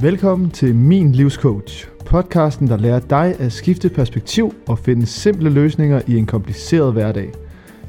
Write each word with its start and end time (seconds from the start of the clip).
Velkommen 0.00 0.50
til 0.50 0.74
Min 0.74 1.12
Livscoach, 1.12 1.88
podcasten, 2.06 2.68
der 2.68 2.76
lærer 2.76 3.00
dig 3.00 3.40
at 3.40 3.52
skifte 3.52 3.88
perspektiv 3.88 4.54
og 4.68 4.78
finde 4.78 5.06
simple 5.06 5.50
løsninger 5.50 6.02
i 6.06 6.16
en 6.16 6.26
kompliceret 6.26 6.92
hverdag. 6.92 7.32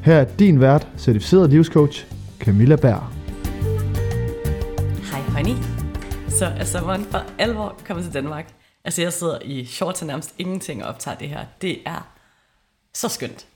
Her 0.03 0.15
er 0.15 0.25
din 0.39 0.61
vært, 0.61 0.87
certificeret 0.97 1.49
livscoach, 1.49 2.05
Camilla 2.39 2.75
Bær. 2.75 3.13
Hej 5.11 5.21
honey. 5.21 5.55
Så 6.29 6.45
altså, 6.45 6.45
er 6.45 6.63
sommeren 6.63 7.03
for 7.03 7.25
alvor 7.39 7.79
kommet 7.87 8.05
til 8.05 8.13
Danmark. 8.13 8.53
Altså 8.83 9.01
jeg 9.01 9.13
sidder 9.13 9.39
i 9.41 9.65
shorts 9.65 10.01
og 10.01 10.07
nærmest 10.07 10.35
ingenting 10.37 10.83
og 10.83 10.89
optager 10.89 11.17
det 11.17 11.29
her. 11.29 11.45
Det 11.61 11.77
er 11.85 12.07
så 12.93 13.09
skønt. 13.09 13.47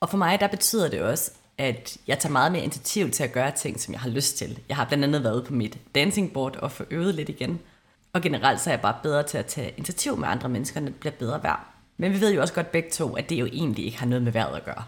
Og 0.00 0.10
for 0.10 0.16
mig 0.16 0.40
der 0.40 0.48
betyder 0.48 0.90
det 0.90 1.00
også, 1.00 1.32
at 1.58 1.96
jeg 2.06 2.18
tager 2.18 2.32
meget 2.32 2.52
mere 2.52 2.62
initiativ 2.62 3.10
til 3.10 3.24
at 3.24 3.32
gøre 3.32 3.50
ting, 3.50 3.80
som 3.80 3.92
jeg 3.92 4.00
har 4.00 4.08
lyst 4.08 4.36
til. 4.36 4.58
Jeg 4.68 4.76
har 4.76 4.84
blandt 4.84 5.04
andet 5.04 5.24
været 5.24 5.44
på 5.44 5.52
mit 5.52 5.78
dancing 5.94 6.32
board 6.32 6.56
og 6.56 6.72
få 6.72 6.84
øvet 6.90 7.14
lidt 7.14 7.28
igen. 7.28 7.60
Og 8.12 8.22
generelt 8.22 8.60
så 8.60 8.70
er 8.70 8.74
jeg 8.74 8.80
bare 8.80 8.96
bedre 9.02 9.22
til 9.22 9.38
at 9.38 9.46
tage 9.46 9.70
initiativ 9.76 10.16
med 10.16 10.28
andre 10.28 10.48
mennesker, 10.48 10.80
når 10.80 10.88
det 10.88 11.00
bliver 11.00 11.12
bedre 11.12 11.42
vejr. 11.42 11.72
Men 11.96 12.12
vi 12.12 12.20
ved 12.20 12.34
jo 12.34 12.40
også 12.40 12.54
godt 12.54 12.72
begge 12.72 12.90
to, 12.90 13.16
at 13.16 13.30
det 13.30 13.36
jo 13.36 13.46
egentlig 13.46 13.84
ikke 13.84 13.98
har 13.98 14.06
noget 14.06 14.22
med 14.22 14.32
vejret 14.32 14.56
at 14.56 14.64
gøre. 14.64 14.84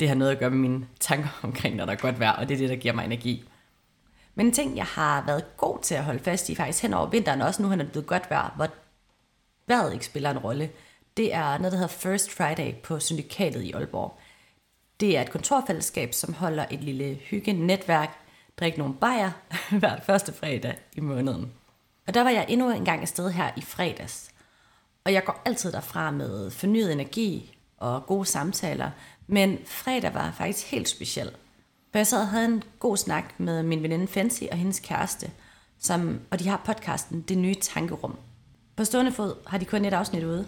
Det 0.00 0.08
har 0.08 0.14
noget 0.14 0.30
at 0.32 0.38
gøre 0.38 0.50
med 0.50 0.58
mine 0.58 0.86
tanker 1.00 1.28
omkring, 1.42 1.76
når 1.76 1.84
der 1.84 1.92
er 1.92 1.96
godt 1.96 2.20
vejr, 2.20 2.32
og 2.32 2.48
det 2.48 2.54
er 2.54 2.58
det, 2.58 2.68
der 2.68 2.76
giver 2.76 2.94
mig 2.94 3.04
energi. 3.04 3.44
Men 4.34 4.46
en 4.46 4.52
ting, 4.52 4.76
jeg 4.76 4.84
har 4.84 5.26
været 5.26 5.56
god 5.56 5.78
til 5.82 5.94
at 5.94 6.04
holde 6.04 6.18
fast 6.18 6.48
i 6.48 6.54
faktisk 6.54 6.82
hen 6.82 6.94
over 6.94 7.06
vinteren, 7.06 7.42
også 7.42 7.62
nu 7.62 7.68
når 7.68 7.76
det 7.76 7.92
blevet 7.92 8.06
godt 8.06 8.30
vejr, 8.30 8.52
hvor 8.56 8.68
vejret 9.66 9.92
ikke 9.92 10.06
spiller 10.06 10.30
en 10.30 10.38
rolle, 10.38 10.70
det 11.16 11.34
er 11.34 11.58
noget, 11.58 11.72
der 11.72 11.78
hedder 11.78 11.86
First 11.86 12.30
Friday 12.30 12.74
på 12.74 13.00
Syndikatet 13.00 13.62
i 13.62 13.72
Aalborg. 13.72 14.18
Det 15.02 15.16
er 15.16 15.22
et 15.22 15.30
kontorfællesskab, 15.30 16.14
som 16.14 16.34
holder 16.34 16.66
et 16.70 16.80
lille 16.80 17.14
hygge-netværk, 17.14 18.18
drikker 18.60 18.78
nogle 18.78 18.94
bajer 18.94 19.30
hver 19.78 20.00
første 20.00 20.32
fredag 20.32 20.76
i 20.96 21.00
måneden. 21.00 21.52
Og 22.06 22.14
der 22.14 22.22
var 22.22 22.30
jeg 22.30 22.46
endnu 22.48 22.70
en 22.70 22.84
gang 22.84 23.00
afsted 23.00 23.30
her 23.30 23.50
i 23.56 23.60
fredags. 23.60 24.30
Og 25.04 25.12
jeg 25.12 25.24
går 25.24 25.42
altid 25.44 25.72
derfra 25.72 26.10
med 26.10 26.50
fornyet 26.50 26.92
energi 26.92 27.58
og 27.78 28.06
gode 28.06 28.26
samtaler, 28.26 28.90
men 29.26 29.58
fredag 29.66 30.14
var 30.14 30.30
faktisk 30.30 30.70
helt 30.70 30.88
speciel. 30.88 31.30
For 31.90 31.98
jeg 31.98 32.06
sad 32.06 32.20
og 32.20 32.28
havde 32.28 32.44
en 32.44 32.62
god 32.78 32.96
snak 32.96 33.24
med 33.38 33.62
min 33.62 33.82
veninde 33.82 34.06
Fancy 34.06 34.42
og 34.50 34.58
hendes 34.58 34.80
kæreste, 34.80 35.30
som, 35.78 36.20
og 36.30 36.38
de 36.38 36.48
har 36.48 36.62
podcasten 36.64 37.20
Det 37.20 37.38
Nye 37.38 37.54
Tankerum. 37.54 38.16
På 38.76 38.84
stående 38.84 39.12
fod 39.12 39.34
har 39.46 39.58
de 39.58 39.64
kun 39.64 39.84
et 39.84 39.92
afsnit 39.94 40.24
ude, 40.24 40.46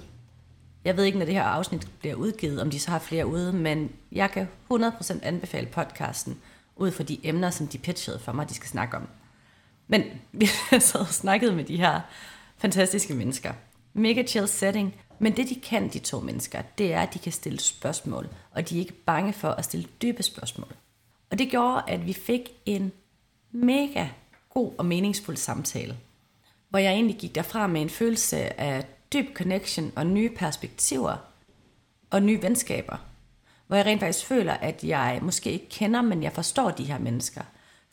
jeg 0.84 0.96
ved 0.96 1.04
ikke, 1.04 1.18
når 1.18 1.26
det 1.26 1.34
her 1.34 1.42
afsnit 1.42 1.88
bliver 1.98 2.14
udgivet, 2.14 2.62
om 2.62 2.70
de 2.70 2.80
så 2.80 2.90
har 2.90 2.98
flere 2.98 3.26
ude, 3.26 3.52
men 3.52 3.92
jeg 4.12 4.30
kan 4.30 4.48
100% 4.72 5.18
anbefale 5.22 5.66
podcasten, 5.66 6.38
ud 6.76 6.90
fra 6.90 7.04
de 7.04 7.18
emner, 7.22 7.50
som 7.50 7.66
de 7.68 7.78
pitchede 7.78 8.18
for 8.18 8.32
mig, 8.32 8.48
de 8.48 8.54
skal 8.54 8.68
snakke 8.68 8.96
om. 8.96 9.08
Men 9.86 10.04
vi 10.32 10.48
har 10.70 10.78
så 10.78 11.04
snakket 11.04 11.54
med 11.54 11.64
de 11.64 11.76
her 11.76 12.00
fantastiske 12.56 13.14
mennesker. 13.14 13.52
Mega 13.92 14.22
chill 14.22 14.48
setting, 14.48 14.94
men 15.18 15.36
det 15.36 15.48
de 15.48 15.54
kan, 15.54 15.88
de 15.88 15.98
to 15.98 16.20
mennesker, 16.20 16.62
det 16.78 16.92
er, 16.92 17.00
at 17.00 17.14
de 17.14 17.18
kan 17.18 17.32
stille 17.32 17.60
spørgsmål, 17.60 18.28
og 18.50 18.68
de 18.68 18.76
er 18.76 18.80
ikke 18.80 18.92
bange 18.92 19.32
for 19.32 19.50
at 19.50 19.64
stille 19.64 19.86
dybe 20.02 20.22
spørgsmål. 20.22 20.74
Og 21.30 21.38
det 21.38 21.48
gjorde, 21.48 21.82
at 21.88 22.06
vi 22.06 22.12
fik 22.12 22.40
en 22.66 22.92
mega 23.52 24.06
god 24.50 24.72
og 24.78 24.86
meningsfuld 24.86 25.36
samtale, 25.36 25.96
hvor 26.68 26.78
jeg 26.78 26.92
egentlig 26.92 27.16
gik 27.16 27.34
derfra 27.34 27.66
med 27.66 27.82
en 27.82 27.90
følelse 27.90 28.60
af 28.60 28.86
dyb 29.14 29.34
connection 29.34 29.92
og 29.96 30.06
nye 30.06 30.30
perspektiver 30.30 31.16
og 32.10 32.22
nye 32.22 32.42
venskaber. 32.42 32.96
Hvor 33.66 33.76
jeg 33.76 33.86
rent 33.86 34.00
faktisk 34.00 34.26
føler, 34.26 34.52
at 34.52 34.84
jeg 34.84 35.18
måske 35.22 35.52
ikke 35.52 35.68
kender, 35.68 36.02
men 36.02 36.22
jeg 36.22 36.32
forstår 36.32 36.70
de 36.70 36.84
her 36.84 36.98
mennesker. 36.98 37.42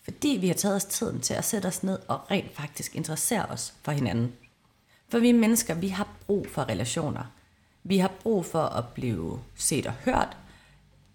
Fordi 0.04 0.38
vi 0.42 0.48
har 0.48 0.54
taget 0.54 0.76
os 0.76 0.86
tiden 0.86 1.22
til 1.22 1.34
at 1.34 1.46
sætte 1.46 1.68
os 1.68 1.84
ned 1.84 2.00
og 2.08 2.32
rent 2.32 2.56
faktisk 2.56 2.96
interessere 2.96 3.46
os 3.46 3.74
for 3.84 3.92
hinanden. 3.92 4.34
For 5.10 5.20
vi 5.20 5.32
mennesker, 5.32 5.74
vi 5.74 5.88
har 5.88 6.08
brug 6.28 6.48
for 6.50 6.70
relationer. 6.70 7.24
Vi 7.84 7.98
har 7.98 8.12
brug 8.24 8.46
for 8.46 8.64
at 8.64 8.88
blive 8.88 9.40
set 9.56 9.88
og 9.88 9.94
hørt. 9.94 10.38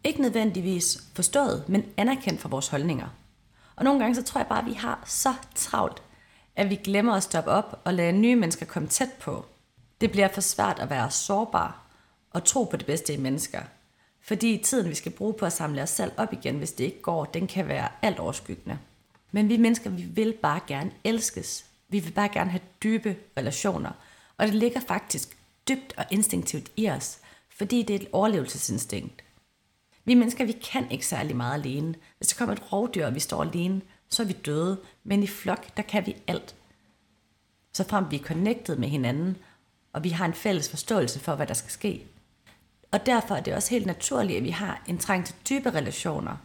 Ikke 0.05 0.23
nødvendigvis 0.23 1.05
forstået, 1.15 1.69
men 1.69 1.85
anerkendt 1.97 2.41
for 2.41 2.49
vores 2.49 2.69
holdninger. 2.69 3.09
Og 3.77 3.85
nogle 3.85 4.01
gange 4.01 4.15
så 4.15 4.23
tror 4.23 4.39
jeg 4.39 4.49
bare, 4.49 4.59
at 4.59 4.67
vi 4.67 4.73
har 4.73 5.03
så 5.07 5.35
travlt, 5.55 6.03
at 6.57 6.71
vi 6.71 6.77
glemmer 6.77 7.15
at 7.15 7.23
stoppe 7.23 7.51
op 7.51 7.81
og 7.85 7.95
lade 7.95 8.13
nye 8.13 8.37
mennesker 8.37 8.67
komme 8.67 8.89
tæt 8.89 9.13
på– 9.21 9.45
det 10.01 10.11
bliver 10.11 10.29
for 10.29 10.41
svært 10.41 10.79
at 10.79 10.91
være 10.91 11.11
sårbar 11.11 11.87
og 12.31 12.45
tro 12.45 12.65
på 12.65 12.77
det 12.77 12.87
bedste 12.87 13.15
i 13.15 13.17
mennesker. 13.17 13.63
Fordi 14.21 14.63
tiden, 14.65 14.91
vi 14.91 14.95
skal 14.95 15.13
bruge 15.13 15.35
på 15.35 15.47
at 15.47 15.53
samle 15.53 15.83
os 15.83 15.91
selv 15.91 16.13
op 16.17 16.33
igen, 16.33 16.59
hvis 16.59 16.73
det 16.73 16.85
ikke 16.85 17.03
går, 17.03 17.25
den 17.25 17.47
kan 17.47 17.69
være 17.69 17.89
alt 18.03 18.19
overskyggende. 18.19 18.79
Men 19.33 19.49
vi 19.49 19.57
mennesker, 19.57 19.91
vi 19.91 20.03
vil 20.03 20.33
bare 20.33 20.61
gerne 20.67 20.91
elskes. 21.05 21.65
Vi 21.89 21.99
vil 21.99 22.13
bare 22.13 22.29
gerne 22.29 22.51
have 22.51 22.61
dybe 22.83 23.17
relationer. 23.37 23.91
Og 24.37 24.47
det 24.47 24.55
ligger 24.55 24.81
faktisk 24.81 25.39
dybt 25.69 25.95
og 25.97 26.05
instinktivt 26.11 26.73
i 26.77 26.91
os, 26.91 27.19
fordi 27.57 27.83
det 27.83 27.97
er 27.97 28.01
et 28.01 28.09
overlevelsesinstinkt. 28.13 29.25
Vi 30.05 30.15
mennesker, 30.15 30.45
vi 30.45 30.53
kan 30.53 30.91
ikke 30.91 31.07
særlig 31.07 31.37
meget 31.37 31.55
alene. 31.55 31.95
Hvis 32.19 32.29
der 32.29 32.39
kommer 32.39 32.55
et 32.55 32.73
rovdyr, 32.73 33.07
og 33.07 33.15
vi 33.15 33.21
står 33.21 33.43
alene, 33.43 33.81
så 34.09 34.23
er 34.23 34.27
vi 34.27 34.33
døde. 34.33 34.81
Men 35.05 35.23
i 35.23 35.27
flok, 35.27 35.77
der 35.77 35.83
kan 35.83 36.07
vi 36.07 36.17
alt. 36.27 36.55
Så 37.73 37.89
frem 37.89 38.11
vi 38.11 38.17
er 38.17 38.23
connected 38.23 38.77
med 38.77 38.89
hinanden, 38.89 39.37
og 39.97 40.05
vi 40.05 40.09
har 40.09 40.27
en 40.27 40.35
fælles 40.35 40.69
forståelse 40.69 41.21
for, 41.21 41.35
hvad 41.35 41.47
der 41.47 41.55
skal 41.55 41.71
ske. 41.71 42.07
Og 42.91 43.07
derfor 43.07 43.35
er 43.35 43.41
det 43.41 43.55
også 43.55 43.71
helt 43.71 43.87
naturligt, 43.87 44.37
at 44.37 44.45
vi 44.45 44.51
har 44.51 44.83
en 44.87 44.99
trang 44.99 45.27
til 45.27 45.35
dybe 45.49 45.71
relationer, 45.71 46.37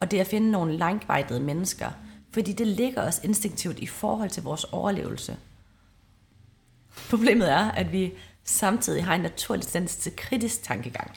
og 0.00 0.10
det 0.10 0.20
at 0.20 0.26
finde 0.26 0.50
nogle 0.50 0.76
langvejtede 0.76 1.40
mennesker, 1.40 1.90
fordi 2.32 2.52
det 2.52 2.66
ligger 2.66 3.02
os 3.02 3.20
instinktivt 3.24 3.78
i 3.78 3.86
forhold 3.86 4.30
til 4.30 4.42
vores 4.42 4.64
overlevelse. 4.64 5.36
Problemet 7.10 7.50
er, 7.52 7.70
at 7.70 7.92
vi 7.92 8.12
samtidig 8.44 9.04
har 9.04 9.14
en 9.14 9.20
naturlig 9.20 9.66
tendens 9.66 9.96
til 9.96 10.16
kritisk 10.16 10.62
tankegang. 10.62 11.10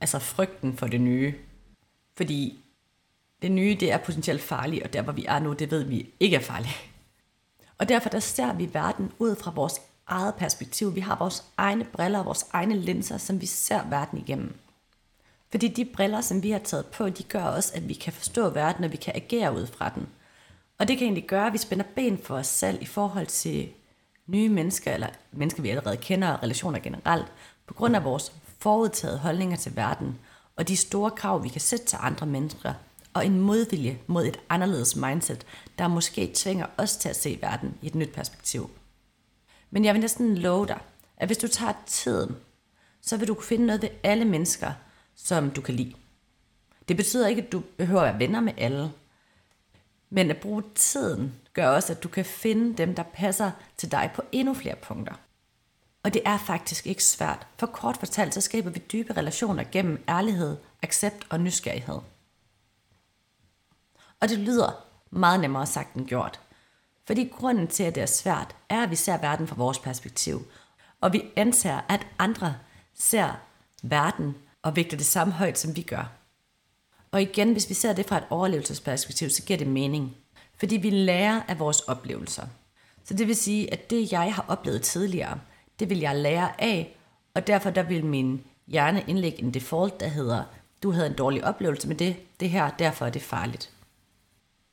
Altså 0.00 0.18
frygten 0.18 0.76
for 0.76 0.86
det 0.86 1.00
nye. 1.00 1.34
Fordi 2.16 2.64
det 3.42 3.52
nye, 3.52 3.76
det 3.80 3.92
er 3.92 3.98
potentielt 3.98 4.42
farligt, 4.42 4.82
og 4.82 4.92
der 4.92 5.02
hvor 5.02 5.12
vi 5.12 5.24
er 5.28 5.38
nu, 5.38 5.52
det 5.52 5.70
ved 5.70 5.84
vi 5.84 6.10
ikke 6.20 6.36
er 6.36 6.40
farligt. 6.40 6.90
Og 7.78 7.88
derfor 7.88 8.08
der 8.08 8.20
ser 8.20 8.52
vi 8.52 8.74
verden 8.74 9.12
ud 9.18 9.36
fra 9.36 9.50
vores 9.50 9.80
eget 10.06 10.34
perspektiv. 10.34 10.94
Vi 10.94 11.00
har 11.00 11.18
vores 11.18 11.44
egne 11.56 11.84
briller 11.84 12.18
og 12.18 12.24
vores 12.24 12.46
egne 12.52 12.76
linser, 12.76 13.18
som 13.18 13.40
vi 13.40 13.46
ser 13.46 13.88
verden 13.88 14.18
igennem. 14.18 14.54
Fordi 15.50 15.68
de 15.68 15.84
briller, 15.84 16.20
som 16.20 16.42
vi 16.42 16.50
har 16.50 16.58
taget 16.58 16.86
på, 16.86 17.08
de 17.08 17.22
gør 17.22 17.44
også, 17.44 17.72
at 17.74 17.88
vi 17.88 17.94
kan 17.94 18.12
forstå 18.12 18.48
verden, 18.48 18.84
og 18.84 18.92
vi 18.92 18.96
kan 18.96 19.12
agere 19.16 19.54
ud 19.56 19.66
fra 19.66 19.88
den. 19.88 20.08
Og 20.78 20.88
det 20.88 20.98
kan 20.98 21.04
egentlig 21.04 21.26
gøre, 21.26 21.46
at 21.46 21.52
vi 21.52 21.58
spænder 21.58 21.84
ben 21.96 22.18
for 22.18 22.36
os 22.36 22.46
selv 22.46 22.82
i 22.82 22.86
forhold 22.86 23.26
til 23.26 23.68
nye 24.26 24.48
mennesker, 24.48 24.92
eller 24.92 25.08
mennesker, 25.32 25.62
vi 25.62 25.70
allerede 25.70 25.96
kender, 25.96 26.28
og 26.28 26.42
relationer 26.42 26.78
generelt, 26.78 27.26
på 27.66 27.74
grund 27.74 27.96
af 27.96 28.04
vores 28.04 28.32
forudtaget 28.58 29.18
holdninger 29.18 29.56
til 29.56 29.76
verden, 29.76 30.18
og 30.56 30.68
de 30.68 30.76
store 30.76 31.10
krav, 31.10 31.44
vi 31.44 31.48
kan 31.48 31.60
sætte 31.60 31.86
til 31.86 31.98
andre 32.00 32.26
mennesker, 32.26 32.74
og 33.14 33.26
en 33.26 33.40
modvilje 33.40 33.98
mod 34.06 34.24
et 34.24 34.40
anderledes 34.48 34.96
mindset, 34.96 35.46
der 35.78 35.88
måske 35.88 36.30
tvinger 36.34 36.66
os 36.76 36.96
til 36.96 37.08
at 37.08 37.16
se 37.16 37.38
verden 37.40 37.74
i 37.82 37.86
et 37.86 37.94
nyt 37.94 38.12
perspektiv. 38.12 38.70
Men 39.74 39.84
jeg 39.84 39.94
vil 39.94 40.00
næsten 40.00 40.38
love 40.38 40.66
dig, 40.66 40.80
at 41.16 41.28
hvis 41.28 41.38
du 41.38 41.48
tager 41.48 41.72
tiden, 41.86 42.36
så 43.00 43.16
vil 43.16 43.28
du 43.28 43.34
kunne 43.34 43.44
finde 43.44 43.66
noget 43.66 43.82
ved 43.82 43.88
alle 44.02 44.24
mennesker, 44.24 44.72
som 45.14 45.50
du 45.50 45.60
kan 45.60 45.74
lide. 45.74 45.94
Det 46.88 46.96
betyder 46.96 47.28
ikke, 47.28 47.42
at 47.42 47.52
du 47.52 47.62
behøver 47.76 48.00
at 48.00 48.06
være 48.06 48.18
venner 48.18 48.40
med 48.40 48.52
alle. 48.56 48.92
Men 50.10 50.30
at 50.30 50.36
bruge 50.36 50.62
tiden 50.74 51.34
gør 51.52 51.68
også, 51.68 51.92
at 51.92 52.02
du 52.02 52.08
kan 52.08 52.24
finde 52.24 52.76
dem, 52.76 52.94
der 52.94 53.02
passer 53.02 53.50
til 53.76 53.92
dig 53.92 54.10
på 54.14 54.22
endnu 54.32 54.54
flere 54.54 54.76
punkter. 54.76 55.14
Og 56.02 56.14
det 56.14 56.22
er 56.24 56.38
faktisk 56.38 56.86
ikke 56.86 57.04
svært, 57.04 57.46
for 57.58 57.66
kort 57.66 57.96
fortalt, 57.96 58.34
så 58.34 58.40
skaber 58.40 58.70
vi 58.70 58.82
dybe 58.92 59.16
relationer 59.16 59.64
gennem 59.72 60.04
ærlighed, 60.08 60.56
accept 60.82 61.26
og 61.30 61.40
nysgerrighed. 61.40 61.98
Og 64.20 64.28
det 64.28 64.38
lyder 64.38 64.86
meget 65.10 65.40
nemmere 65.40 65.66
sagt 65.66 65.94
end 65.94 66.06
gjort. 66.06 66.40
Fordi 67.06 67.32
grunden 67.36 67.66
til, 67.66 67.82
at 67.82 67.94
det 67.94 68.02
er 68.02 68.06
svært, 68.06 68.56
er, 68.68 68.82
at 68.82 68.90
vi 68.90 68.96
ser 68.96 69.18
verden 69.18 69.48
fra 69.48 69.56
vores 69.56 69.78
perspektiv. 69.78 70.46
Og 71.00 71.12
vi 71.12 71.22
antager, 71.36 71.80
at 71.88 72.06
andre 72.18 72.54
ser 72.94 73.40
verden 73.82 74.34
og 74.62 74.76
vægter 74.76 74.96
det 74.96 75.06
samme 75.06 75.32
højt, 75.32 75.58
som 75.58 75.76
vi 75.76 75.82
gør. 75.82 76.12
Og 77.10 77.22
igen, 77.22 77.52
hvis 77.52 77.68
vi 77.68 77.74
ser 77.74 77.92
det 77.92 78.06
fra 78.06 78.16
et 78.16 78.24
overlevelsesperspektiv, 78.30 79.30
så 79.30 79.42
giver 79.42 79.58
det 79.58 79.66
mening. 79.66 80.16
Fordi 80.58 80.76
vi 80.76 80.90
lærer 80.90 81.40
af 81.48 81.58
vores 81.58 81.80
oplevelser. 81.80 82.46
Så 83.04 83.14
det 83.14 83.26
vil 83.26 83.36
sige, 83.36 83.72
at 83.72 83.90
det 83.90 84.12
jeg 84.12 84.34
har 84.34 84.44
oplevet 84.48 84.82
tidligere, 84.82 85.40
det 85.78 85.90
vil 85.90 85.98
jeg 85.98 86.16
lære 86.16 86.60
af, 86.60 86.96
og 87.34 87.46
derfor 87.46 87.70
der 87.70 87.82
vil 87.82 88.04
min 88.04 88.44
hjerne 88.66 89.04
indlægge 89.06 89.42
en 89.42 89.54
default, 89.54 90.00
der 90.00 90.08
hedder, 90.08 90.44
du 90.82 90.90
havde 90.90 91.06
en 91.06 91.16
dårlig 91.16 91.44
oplevelse 91.44 91.88
med 91.88 91.96
det, 91.96 92.16
det 92.40 92.50
her, 92.50 92.70
derfor 92.70 93.06
er 93.06 93.10
det 93.10 93.22
farligt. 93.22 93.70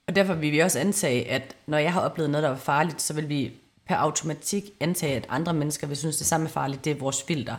Og 0.07 0.15
derfor 0.15 0.33
vil 0.33 0.51
vi 0.51 0.59
også 0.59 0.79
antage, 0.79 1.29
at 1.29 1.55
når 1.67 1.77
jeg 1.77 1.93
har 1.93 2.01
oplevet 2.01 2.29
noget, 2.29 2.43
der 2.43 2.49
var 2.49 2.57
farligt, 2.57 3.01
så 3.01 3.13
vil 3.13 3.29
vi 3.29 3.51
per 3.87 3.95
automatik 3.95 4.63
antage, 4.79 5.15
at 5.15 5.25
andre 5.29 5.53
mennesker 5.53 5.87
vil 5.87 5.97
synes, 5.97 6.17
det 6.17 6.27
samme 6.27 6.45
er 6.45 6.49
farligt. 6.49 6.85
Det 6.85 6.91
er 6.91 6.95
vores 6.95 7.23
filter. 7.23 7.55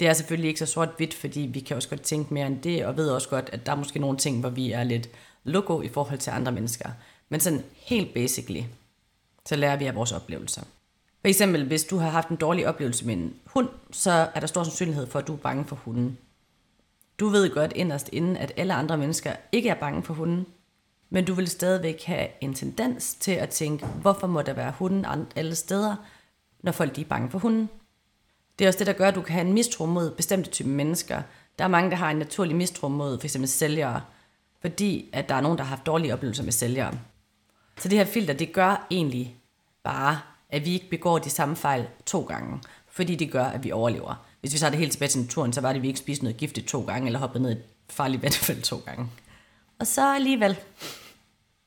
Det 0.00 0.08
er 0.08 0.12
selvfølgelig 0.12 0.48
ikke 0.48 0.60
så 0.60 0.66
sort-hvidt, 0.66 1.14
fordi 1.14 1.40
vi 1.40 1.60
kan 1.60 1.76
også 1.76 1.88
godt 1.88 2.02
tænke 2.02 2.34
mere 2.34 2.46
end 2.46 2.62
det, 2.62 2.86
og 2.86 2.96
ved 2.96 3.10
også 3.10 3.28
godt, 3.28 3.50
at 3.52 3.66
der 3.66 3.72
er 3.72 3.76
måske 3.76 3.98
nogle 3.98 4.18
ting, 4.18 4.40
hvor 4.40 4.50
vi 4.50 4.72
er 4.72 4.84
lidt 4.84 5.08
logo 5.44 5.82
i 5.82 5.88
forhold 5.88 6.18
til 6.18 6.30
andre 6.30 6.52
mennesker. 6.52 6.90
Men 7.28 7.40
sådan 7.40 7.62
helt 7.74 8.14
basically, 8.14 8.62
så 9.46 9.56
lærer 9.56 9.76
vi 9.76 9.84
af 9.84 9.94
vores 9.94 10.12
oplevelser. 10.12 10.62
For 11.20 11.28
eksempel, 11.28 11.66
hvis 11.66 11.84
du 11.84 11.96
har 11.96 12.10
haft 12.10 12.28
en 12.28 12.36
dårlig 12.36 12.68
oplevelse 12.68 13.06
med 13.06 13.14
en 13.14 13.34
hund, 13.46 13.68
så 13.92 14.10
er 14.10 14.40
der 14.40 14.46
stor 14.46 14.62
sandsynlighed 14.62 15.06
for, 15.06 15.18
at 15.18 15.26
du 15.26 15.32
er 15.32 15.38
bange 15.38 15.64
for 15.64 15.76
hunden. 15.76 16.18
Du 17.20 17.28
ved 17.28 17.50
godt 17.54 17.72
inderst 17.72 18.08
inden, 18.12 18.36
at 18.36 18.52
alle 18.56 18.74
andre 18.74 18.96
mennesker 18.96 19.32
ikke 19.52 19.68
er 19.68 19.74
bange 19.74 20.02
for 20.02 20.14
hunden, 20.14 20.46
men 21.10 21.24
du 21.24 21.34
vil 21.34 21.48
stadigvæk 21.48 22.02
have 22.02 22.28
en 22.40 22.54
tendens 22.54 23.14
til 23.14 23.32
at 23.32 23.48
tænke, 23.48 23.86
hvorfor 23.86 24.26
må 24.26 24.42
der 24.42 24.52
være 24.52 24.72
hunden 24.78 25.26
alle 25.36 25.54
steder, 25.54 25.96
når 26.62 26.72
folk 26.72 26.98
er 26.98 27.04
bange 27.04 27.30
for 27.30 27.38
hunden. 27.38 27.68
Det 28.58 28.64
er 28.64 28.68
også 28.68 28.78
det, 28.78 28.86
der 28.86 28.92
gør, 28.92 29.08
at 29.08 29.14
du 29.14 29.22
kan 29.22 29.32
have 29.32 29.46
en 29.46 29.52
mistro 29.52 29.86
mod 29.86 30.10
bestemte 30.10 30.50
typer 30.50 30.70
mennesker. 30.70 31.22
Der 31.58 31.64
er 31.64 31.68
mange, 31.68 31.90
der 31.90 31.96
har 31.96 32.10
en 32.10 32.16
naturlig 32.16 32.56
mistro 32.56 32.88
mod 32.88 33.20
f.eks. 33.20 33.36
sælgere, 33.44 34.00
fordi 34.60 35.10
at 35.12 35.28
der 35.28 35.34
er 35.34 35.40
nogen, 35.40 35.58
der 35.58 35.64
har 35.64 35.68
haft 35.68 35.86
dårlige 35.86 36.12
oplevelser 36.12 36.44
med 36.44 36.52
sælgere. 36.52 36.98
Så 37.78 37.88
det 37.88 37.98
her 37.98 38.04
filter, 38.04 38.34
det 38.34 38.52
gør 38.52 38.86
egentlig 38.90 39.36
bare, 39.84 40.18
at 40.50 40.64
vi 40.64 40.72
ikke 40.72 40.90
begår 40.90 41.18
de 41.18 41.30
samme 41.30 41.56
fejl 41.56 41.86
to 42.06 42.22
gange, 42.22 42.60
fordi 42.88 43.14
det 43.14 43.32
gør, 43.32 43.44
at 43.44 43.64
vi 43.64 43.72
overlever. 43.72 44.26
Hvis 44.40 44.52
vi 44.52 44.58
tager 44.58 44.70
det 44.70 44.78
helt 44.78 44.92
tilbage 44.92 45.08
til 45.08 45.20
naturen, 45.20 45.52
så 45.52 45.60
var 45.60 45.68
det, 45.68 45.76
at 45.76 45.82
vi 45.82 45.88
ikke 45.88 46.00
spiste 46.00 46.24
noget 46.24 46.36
giftigt 46.36 46.68
to 46.68 46.84
gange, 46.84 47.06
eller 47.06 47.18
hoppede 47.18 47.42
ned 47.42 47.50
i 47.50 47.54
et 47.54 47.62
farligt 47.88 48.22
vandfald 48.22 48.62
to 48.62 48.76
gange. 48.86 49.08
Og 49.78 49.86
så 49.86 50.14
alligevel, 50.14 50.56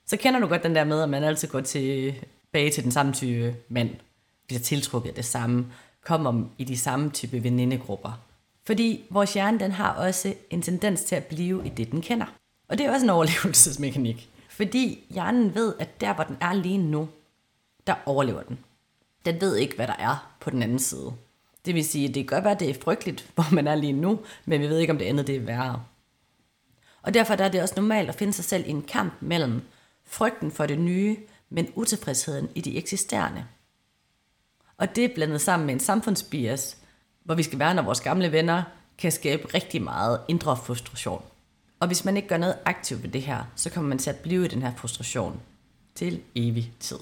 så 0.05 0.17
kender 0.17 0.39
du 0.39 0.47
godt 0.47 0.63
den 0.63 0.75
der 0.75 0.83
med, 0.83 1.01
at 1.01 1.09
man 1.09 1.23
altid 1.23 1.47
går 1.47 1.61
tilbage 1.61 2.71
til 2.71 2.83
den 2.83 2.91
samme 2.91 3.13
type 3.13 3.55
mand, 3.69 3.89
bliver 4.47 4.59
tiltrukket 4.59 5.09
af 5.09 5.15
det 5.15 5.25
samme, 5.25 5.65
kommer 6.05 6.43
i 6.57 6.63
de 6.63 6.77
samme 6.77 7.09
type 7.09 7.43
venindegrupper. 7.43 8.19
Fordi 8.65 9.03
vores 9.09 9.33
hjerne, 9.33 9.59
den 9.59 9.71
har 9.71 9.93
også 9.93 10.33
en 10.49 10.61
tendens 10.61 11.03
til 11.03 11.15
at 11.15 11.25
blive 11.25 11.65
i 11.65 11.69
det, 11.69 11.91
den 11.91 12.01
kender. 12.01 12.25
Og 12.69 12.77
det 12.77 12.85
er 12.85 12.91
også 12.91 13.05
en 13.05 13.09
overlevelsesmekanik. 13.09 14.29
Fordi 14.49 15.03
hjernen 15.09 15.55
ved, 15.55 15.73
at 15.79 16.01
der, 16.01 16.13
hvor 16.13 16.23
den 16.23 16.37
er 16.41 16.53
lige 16.53 16.77
nu, 16.77 17.09
der 17.87 17.95
overlever 18.05 18.41
den. 18.41 18.59
Den 19.25 19.41
ved 19.41 19.55
ikke, 19.55 19.75
hvad 19.75 19.87
der 19.87 19.95
er 19.99 20.35
på 20.39 20.49
den 20.49 20.63
anden 20.63 20.79
side. 20.79 21.13
Det 21.65 21.75
vil 21.75 21.85
sige, 21.85 22.07
at 22.07 22.15
det 22.15 22.27
kan 22.27 22.35
godt 22.35 22.43
være, 22.43 22.53
at 22.53 22.59
det 22.59 22.69
er 22.69 22.81
frygteligt, 22.81 23.29
hvor 23.35 23.53
man 23.53 23.67
er 23.67 23.75
lige 23.75 23.93
nu, 23.93 24.19
men 24.45 24.61
vi 24.61 24.67
ved 24.67 24.77
ikke, 24.77 24.93
om 24.93 24.97
det 24.97 25.05
andet 25.05 25.27
det 25.27 25.35
er 25.35 25.39
værre. 25.39 25.83
Og 27.01 27.13
derfor 27.13 27.33
er 27.33 27.49
det 27.49 27.61
også 27.61 27.73
normalt 27.77 28.09
at 28.09 28.15
finde 28.15 28.33
sig 28.33 28.45
selv 28.45 28.67
i 28.67 28.69
en 28.69 28.81
kamp 28.81 29.13
mellem 29.19 29.61
frygten 30.05 30.51
for 30.51 30.65
det 30.65 30.79
nye, 30.79 31.17
men 31.49 31.67
utilfredsheden 31.75 32.49
i 32.55 32.61
de 32.61 32.77
eksisterende. 32.77 33.45
Og 34.77 34.95
det 34.95 35.05
er 35.05 35.15
blandet 35.15 35.41
sammen 35.41 35.65
med 35.65 35.73
en 35.73 35.79
samfundsbias, 35.79 36.77
hvor 37.23 37.35
vi 37.35 37.43
skal 37.43 37.59
værne 37.59 37.85
vores 37.85 38.01
gamle 38.01 38.31
venner 38.31 38.63
kan 38.97 39.11
skabe 39.11 39.53
rigtig 39.53 39.81
meget 39.81 40.21
indre 40.27 40.57
frustration. 40.57 41.23
Og 41.79 41.87
hvis 41.87 42.05
man 42.05 42.17
ikke 42.17 42.27
gør 42.27 42.37
noget 42.37 42.57
aktivt 42.65 43.03
ved 43.03 43.09
det 43.09 43.21
her, 43.21 43.43
så 43.55 43.69
kommer 43.69 43.89
man 43.89 43.97
til 43.97 44.09
at 44.09 44.19
blive 44.19 44.45
i 44.45 44.47
den 44.47 44.61
her 44.61 44.75
frustration 44.75 45.41
til 45.95 46.21
evig 46.35 46.73
tid. 46.79 46.99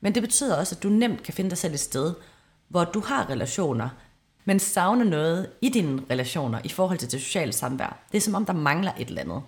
Men 0.00 0.14
det 0.14 0.22
betyder 0.22 0.56
også, 0.56 0.74
at 0.74 0.82
du 0.82 0.88
nemt 0.88 1.22
kan 1.22 1.34
finde 1.34 1.50
dig 1.50 1.58
selv 1.58 1.74
et 1.74 1.80
sted, 1.80 2.14
hvor 2.68 2.84
du 2.84 3.00
har 3.00 3.30
relationer, 3.30 3.88
men 4.44 4.58
savner 4.58 5.04
noget 5.04 5.50
i 5.60 5.68
dine 5.68 6.02
relationer 6.10 6.60
i 6.64 6.68
forhold 6.68 6.98
til 6.98 7.12
det 7.12 7.20
sociale 7.20 7.52
samvær. 7.52 8.04
Det 8.12 8.16
er 8.16 8.22
som 8.22 8.34
om, 8.34 8.44
der 8.44 8.52
mangler 8.52 8.92
et 8.98 9.08
eller 9.08 9.22
andet. 9.22 9.42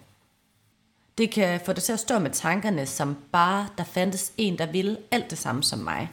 Det 1.18 1.30
kan 1.30 1.60
få 1.66 1.72
dig 1.72 1.82
til 1.82 1.92
at 1.92 2.00
stå 2.00 2.18
med 2.18 2.30
tankerne, 2.30 2.86
som 2.86 3.16
bare 3.32 3.68
der 3.78 3.84
fandtes 3.84 4.32
en, 4.36 4.58
der 4.58 4.66
ville 4.72 4.98
alt 5.10 5.30
det 5.30 5.38
samme 5.38 5.62
som 5.62 5.78
mig. 5.78 6.10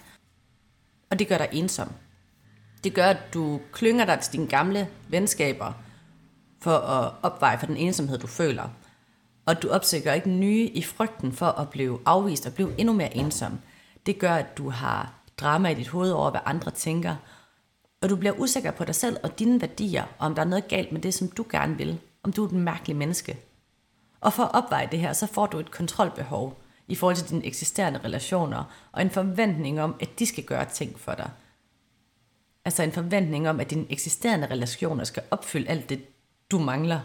Og 1.10 1.20
det 1.20 1.28
gør 1.28 1.38
dig 1.38 1.50
ensom. 1.52 1.90
Det 2.84 2.94
gør, 2.94 3.06
at 3.06 3.34
du 3.34 3.60
klynger 3.72 4.06
dig 4.06 4.20
til 4.20 4.34
dine 4.34 4.48
gamle 4.48 4.88
venskaber 5.08 5.74
for 6.62 6.78
at 6.78 7.14
opveje 7.22 7.60
for 7.60 7.66
den 7.66 7.78
ensomhed, 7.78 8.18
du 8.18 8.28
føler. 8.28 8.70
Og 9.46 9.62
du 9.62 9.70
opsøger 9.70 10.14
ikke 10.14 10.30
nye 10.30 10.66
i 10.66 10.84
frygten 10.84 11.34
for 11.34 11.46
at 11.46 11.70
blive 11.70 12.00
afvist 12.06 12.46
og 12.46 12.54
blive 12.54 12.72
endnu 12.78 12.94
mere 12.94 13.18
ensom. 13.18 13.60
Det 14.06 14.20
gør, 14.20 14.36
at 14.36 14.58
du 14.58 14.70
har 14.70 15.14
drama 15.38 15.70
i 15.70 15.74
dit 15.74 15.88
hoved 15.88 16.12
over, 16.12 16.32
hvad 16.32 16.42
andre 16.46 16.72
tænker, 16.72 17.16
og 18.04 18.10
du 18.10 18.16
bliver 18.16 18.34
usikker 18.40 18.72
på 18.72 18.86
dig 18.86 18.96
selv 18.96 19.18
og 19.24 19.40
dine 19.40 19.62
værdier, 19.62 20.04
og 20.04 20.26
om 20.26 20.36
der 20.36 20.42
er 20.42 20.48
noget 20.48 20.68
galt 20.68 20.92
med 20.92 21.02
det, 21.02 21.14
som 21.14 21.28
du 21.28 21.46
gerne 21.52 21.78
vil, 21.78 22.00
om 22.24 22.34
du 22.34 22.44
er 22.44 22.48
et 22.48 22.54
mærkeligt 22.54 22.98
menneske. 22.98 23.38
Og 24.22 24.34
for 24.34 24.44
at 24.44 24.64
opveje 24.64 24.88
det 24.92 25.00
her, 25.00 25.14
så 25.14 25.28
får 25.28 25.46
du 25.46 25.60
et 25.60 25.72
kontrolbehov 25.72 26.60
i 26.88 26.96
forhold 26.96 27.16
til 27.16 27.30
dine 27.30 27.46
eksisterende 27.46 28.00
relationer, 28.04 28.64
og 28.92 29.02
en 29.02 29.10
forventning 29.10 29.82
om, 29.82 29.96
at 30.00 30.20
de 30.20 30.26
skal 30.26 30.44
gøre 30.44 30.66
ting 30.66 31.00
for 31.00 31.14
dig. 31.14 31.30
Altså 32.66 32.84
en 32.84 32.92
forventning 32.92 33.50
om, 33.50 33.60
at 33.60 33.70
dine 33.70 33.86
eksisterende 33.90 34.48
relationer 34.48 35.04
skal 35.04 35.24
opfylde 35.32 35.70
alt 35.70 35.90
det, 35.90 36.06
du 36.52 36.60
mangler. 36.60 37.00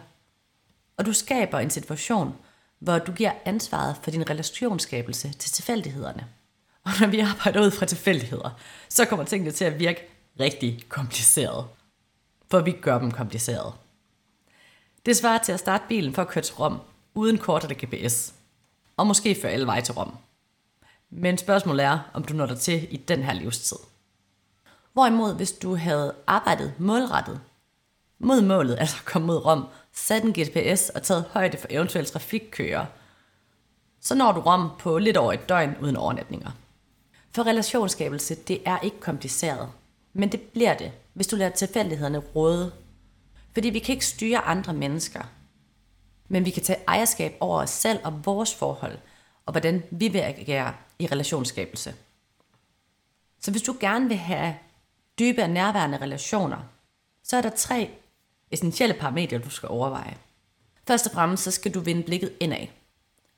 Og 0.97 1.07
du 1.07 1.13
skaber 1.13 1.59
en 1.59 1.71
situation, 1.71 2.35
hvor 2.79 2.99
du 2.99 3.13
giver 3.13 3.33
ansvaret 3.45 3.97
for 4.03 4.11
din 4.11 4.31
relationsskabelse 4.31 5.33
til 5.33 5.51
tilfældighederne. 5.51 6.27
Og 6.85 6.91
når 7.01 7.07
vi 7.07 7.21
arbejder 7.21 7.67
ud 7.67 7.71
fra 7.71 7.87
tilfældigheder, 7.87 8.61
så 8.89 9.05
kommer 9.05 9.25
tingene 9.25 9.51
til 9.51 9.65
at 9.65 9.79
virke 9.79 10.18
rigtig 10.41 10.85
kompliceret. 10.89 11.67
For 12.51 12.61
vi 12.61 12.73
gør 12.73 12.99
dem 12.99 13.11
kompliceret. 13.11 13.73
Det 15.07 15.17
svarer 15.17 15.39
til 15.39 15.53
at 15.53 15.61
starte 15.61 15.85
bilen 15.89 16.15
for 16.15 16.23
at 16.23 16.29
køre 16.29 16.45
til 16.45 16.55
Rom, 16.55 16.81
uden 17.15 17.39
kort 17.39 17.65
eller 17.65 17.87
GPS. 17.87 18.35
Og 18.97 19.07
måske 19.07 19.39
før 19.43 19.49
alle 19.49 19.67
veje 19.67 19.83
til 19.83 19.95
Rom. 19.95 20.17
Men 21.11 21.39
spørgsmålet 21.39 21.85
er, 21.85 21.99
om 22.15 22.25
du 22.25 22.35
når 22.35 22.47
dig 22.47 22.59
til 22.59 22.95
i 22.95 22.97
den 22.97 23.23
her 23.23 23.33
livstid. 23.33 23.77
Hvorimod, 24.93 25.35
hvis 25.35 25.53
du 25.53 25.77
havde 25.77 26.15
arbejdet 26.27 26.75
målrettet 26.79 27.41
mod 28.19 28.43
målet, 28.43 28.77
altså 28.79 28.97
kom 29.05 29.23
mod 29.23 29.45
Rom, 29.45 29.67
sat 29.93 30.23
en 30.23 30.33
GPS 30.33 30.89
og 30.89 31.03
taget 31.03 31.25
højde 31.31 31.59
for 31.59 31.67
eventuelle 31.71 32.11
trafikkøer, 32.11 32.87
så 34.01 34.15
når 34.15 34.33
du 34.33 34.41
Rom 34.41 34.71
på 34.79 34.99
lidt 34.99 35.17
over 35.17 35.33
et 35.33 35.49
døgn 35.49 35.77
uden 35.81 35.97
overnatninger. 35.97 36.51
For 37.35 37.47
relationsskabelse, 37.47 38.35
det 38.35 38.63
er 38.65 38.79
ikke 38.79 39.01
kompliceret. 39.01 39.69
Men 40.13 40.33
det 40.33 40.41
bliver 40.41 40.75
det, 40.75 40.93
hvis 41.13 41.27
du 41.27 41.37
lader 41.37 41.51
tilfældighederne 41.51 42.19
råde. 42.19 42.73
Fordi 43.53 43.71
vi 43.71 43.79
kan 43.79 43.93
ikke 43.93 44.07
styre 44.07 44.39
andre 44.39 44.75
mennesker. 44.75 45.23
Men 46.29 46.45
vi 46.45 46.51
kan 46.51 46.63
tage 46.63 46.85
ejerskab 46.89 47.37
over 47.41 47.63
os 47.63 47.71
selv 47.71 47.99
og 48.05 48.27
vores 48.27 48.55
forhold, 48.55 48.99
og 49.47 49.53
hvordan 49.53 49.83
vi 49.91 50.09
vil 50.09 50.19
agere 50.19 50.75
i 50.99 51.07
relationsskabelse. 51.07 51.95
Så 53.41 53.51
hvis 53.51 53.63
du 53.63 53.77
gerne 53.81 54.09
vil 54.09 54.17
have 54.17 54.55
dybe 55.19 55.43
og 55.43 55.51
nærværende 55.51 55.99
relationer, 55.99 56.59
så 57.23 57.37
er 57.37 57.43
der 57.43 57.51
tre 57.51 57.91
essentielle 58.51 58.95
parametre, 58.95 59.39
du 59.39 59.51
skal 59.51 59.69
overveje. 59.69 60.17
Først 60.87 61.07
og 61.07 61.13
fremmest 61.13 61.43
så 61.43 61.51
skal 61.51 61.75
du 61.75 61.81
vende 61.81 62.03
blikket 62.03 62.33
indad 62.41 62.67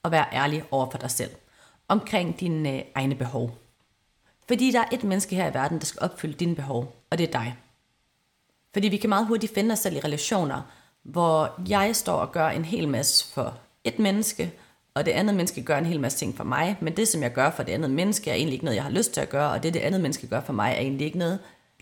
og 0.02 0.10
være 0.10 0.26
ærlig 0.32 0.64
over 0.70 0.90
for 0.90 0.98
dig 0.98 1.10
selv 1.10 1.30
omkring 1.88 2.40
dine 2.40 2.72
øh, 2.72 2.82
egne 2.94 3.14
behov. 3.14 3.58
Fordi 4.50 4.71
der 4.71 4.80
er 4.80 4.88
et 4.92 5.04
menneske 5.04 5.37
her 5.37 5.50
i 5.50 5.54
verden, 5.54 5.78
der 5.78 5.85
skal 5.85 6.02
opfylde 6.02 6.35
dine 6.35 6.54
behov, 6.54 6.97
og 7.11 7.19
det 7.19 7.28
er 7.28 7.33
dig. 7.33 7.57
Fordi 8.73 8.88
vi 8.88 8.97
kan 8.97 9.09
meget 9.09 9.26
hurtigt 9.26 9.54
finde 9.54 9.73
os 9.73 9.78
selv 9.78 9.97
i 9.97 10.00
relationer, 10.00 10.62
hvor 11.02 11.61
jeg 11.69 11.97
står 11.97 12.14
og 12.14 12.33
gør 12.33 12.49
en 12.49 12.64
hel 12.64 12.88
masse 12.88 13.33
for 13.33 13.59
et 13.85 13.99
menneske, 13.99 14.52
og 14.95 15.07
det 15.07 15.12
andet 15.12 15.35
menneske 15.35 15.62
gør 15.62 15.78
en 15.78 15.87
hel 15.87 16.00
masse 16.00 16.19
ting 16.19 16.37
for 16.37 16.45
mig, 16.45 16.76
men 16.80 16.97
det, 16.97 17.09
som 17.09 17.23
jeg 17.23 17.33
gør 17.33 17.50
for 17.50 17.62
det 17.62 17.73
andet 17.73 17.90
menneske, 17.90 18.30
er 18.30 18.35
egentlig 18.35 18.52
ikke 18.52 18.64
noget, 18.64 18.76
jeg 18.76 18.85
har 18.85 18.90
lyst 18.90 19.14
til 19.14 19.21
at 19.21 19.28
gøre, 19.28 19.50
og 19.50 19.62
det, 19.62 19.75
det 19.75 19.80
andet 19.80 20.00
menneske 20.00 20.26
gør 20.26 20.40
for 20.40 20.52
mig, 20.52 20.73
er 20.73 20.80
egentlig 20.80 21.04
ikke 21.04 21.19
noget, 21.19 21.38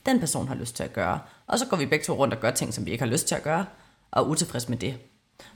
den 0.07 0.21
person 0.21 0.49
har 0.49 0.55
lyst 0.55 0.77
til 0.77 0.83
at 0.83 0.93
gøre. 0.93 1.19
Og 1.47 1.59
så 1.59 1.67
går 1.67 1.77
vi 1.77 1.87
begge 1.87 2.05
to 2.05 2.13
rundt 2.15 2.35
og 2.35 2.41
gør 2.41 2.51
ting, 2.51 2.75
som 2.75 2.87
vi 2.87 2.91
ikke 2.91 3.05
har 3.05 3.11
lyst 3.11 3.29
til 3.29 3.35
at 3.35 3.43
gøre, 3.43 3.67
og 4.11 4.23
er 4.23 4.27
utilfreds 4.27 4.69
med 4.69 4.79
det. 4.79 4.99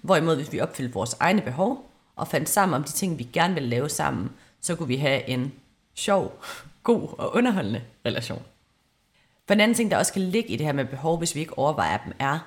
Hvorimod, 0.02 0.36
hvis 0.36 0.52
vi 0.52 0.60
opfyldte 0.60 0.94
vores 0.94 1.16
egne 1.20 1.42
behov, 1.42 1.90
og 2.16 2.28
fandt 2.28 2.48
sammen 2.48 2.74
om 2.74 2.84
de 2.84 2.92
ting, 2.92 3.18
vi 3.18 3.28
gerne 3.32 3.54
vil 3.54 3.62
lave 3.62 3.88
sammen, 3.88 4.30
så 4.60 4.76
kunne 4.76 4.88
vi 4.88 4.96
have 4.96 5.28
en 5.28 5.52
sjov, 5.94 6.42
god 6.82 7.18
og 7.18 7.34
underholdende 7.34 7.82
relation. 8.06 8.42
For 9.46 9.54
en 9.54 9.60
anden 9.60 9.74
ting, 9.74 9.90
der 9.90 9.96
også 9.96 10.12
kan 10.12 10.22
ligge 10.22 10.50
i 10.50 10.56
det 10.56 10.66
her 10.66 10.72
med 10.72 10.84
behov, 10.84 11.18
hvis 11.18 11.34
vi 11.34 11.40
ikke 11.40 11.58
overvejer 11.58 11.98
dem, 12.04 12.12
er, 12.18 12.38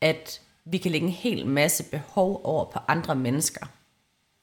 at 0.00 0.40
vi 0.64 0.78
kan 0.78 0.90
lægge 0.90 1.06
en 1.06 1.12
hel 1.12 1.46
masse 1.46 1.84
behov 1.84 2.40
over 2.44 2.64
på 2.64 2.78
andre 2.88 3.14
mennesker, 3.14 3.66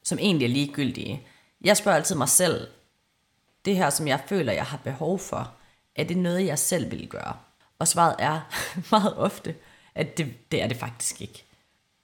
som 0.04 0.20
egentlig 0.20 0.46
er 0.46 0.50
ligegyldige. 0.50 1.28
Jeg 1.62 1.78
spørger 1.78 1.96
altid 1.96 2.16
mig 2.16 2.30
selv, 2.30 2.68
det 3.66 3.76
her, 3.76 3.90
som 3.90 4.08
jeg 4.08 4.20
føler, 4.28 4.54
jeg 4.54 4.66
har 4.66 4.78
behov 4.78 5.20
for, 5.20 5.54
er 5.96 6.04
det 6.04 6.18
noget, 6.18 6.46
jeg 6.46 6.60
selv 6.60 6.92
vil 6.92 7.08
gøre? 7.08 7.34
Og 7.80 7.88
svaret 7.88 8.16
er 8.20 8.42
meget 8.92 9.18
ofte, 9.18 9.56
at 9.96 10.18
det, 10.18 10.52
det 10.52 10.62
er 10.62 10.68
det 10.68 10.78
faktisk 10.78 11.22
ikke. 11.22 11.46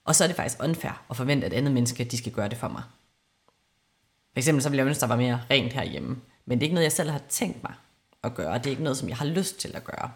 Og 0.04 0.14
så 0.14 0.24
er 0.24 0.28
det 0.28 0.36
faktisk 0.36 0.62
unfair 0.62 1.04
at 1.10 1.16
forvente, 1.16 1.46
at 1.46 1.52
andre 1.52 1.72
mennesker 1.72 2.04
de 2.04 2.18
skal 2.18 2.32
gøre 2.32 2.48
det 2.48 2.58
for 2.58 2.68
mig. 2.68 2.82
For 4.32 4.38
eksempel 4.38 4.62
så 4.62 4.68
ville 4.68 4.78
jeg 4.78 4.86
ønske, 4.86 5.00
der 5.00 5.06
var 5.06 5.16
mere 5.16 5.40
rent 5.50 5.72
herhjemme. 5.72 6.20
Men 6.46 6.58
det 6.58 6.64
er 6.64 6.66
ikke 6.66 6.74
noget, 6.74 6.84
jeg 6.84 6.92
selv 6.92 7.10
har 7.10 7.22
tænkt 7.28 7.62
mig 7.62 7.74
at 8.22 8.34
gøre. 8.34 8.58
Det 8.58 8.66
er 8.66 8.70
ikke 8.70 8.82
noget, 8.82 8.98
som 8.98 9.08
jeg 9.08 9.16
har 9.16 9.24
lyst 9.24 9.58
til 9.60 9.76
at 9.76 9.84
gøre. 9.84 10.10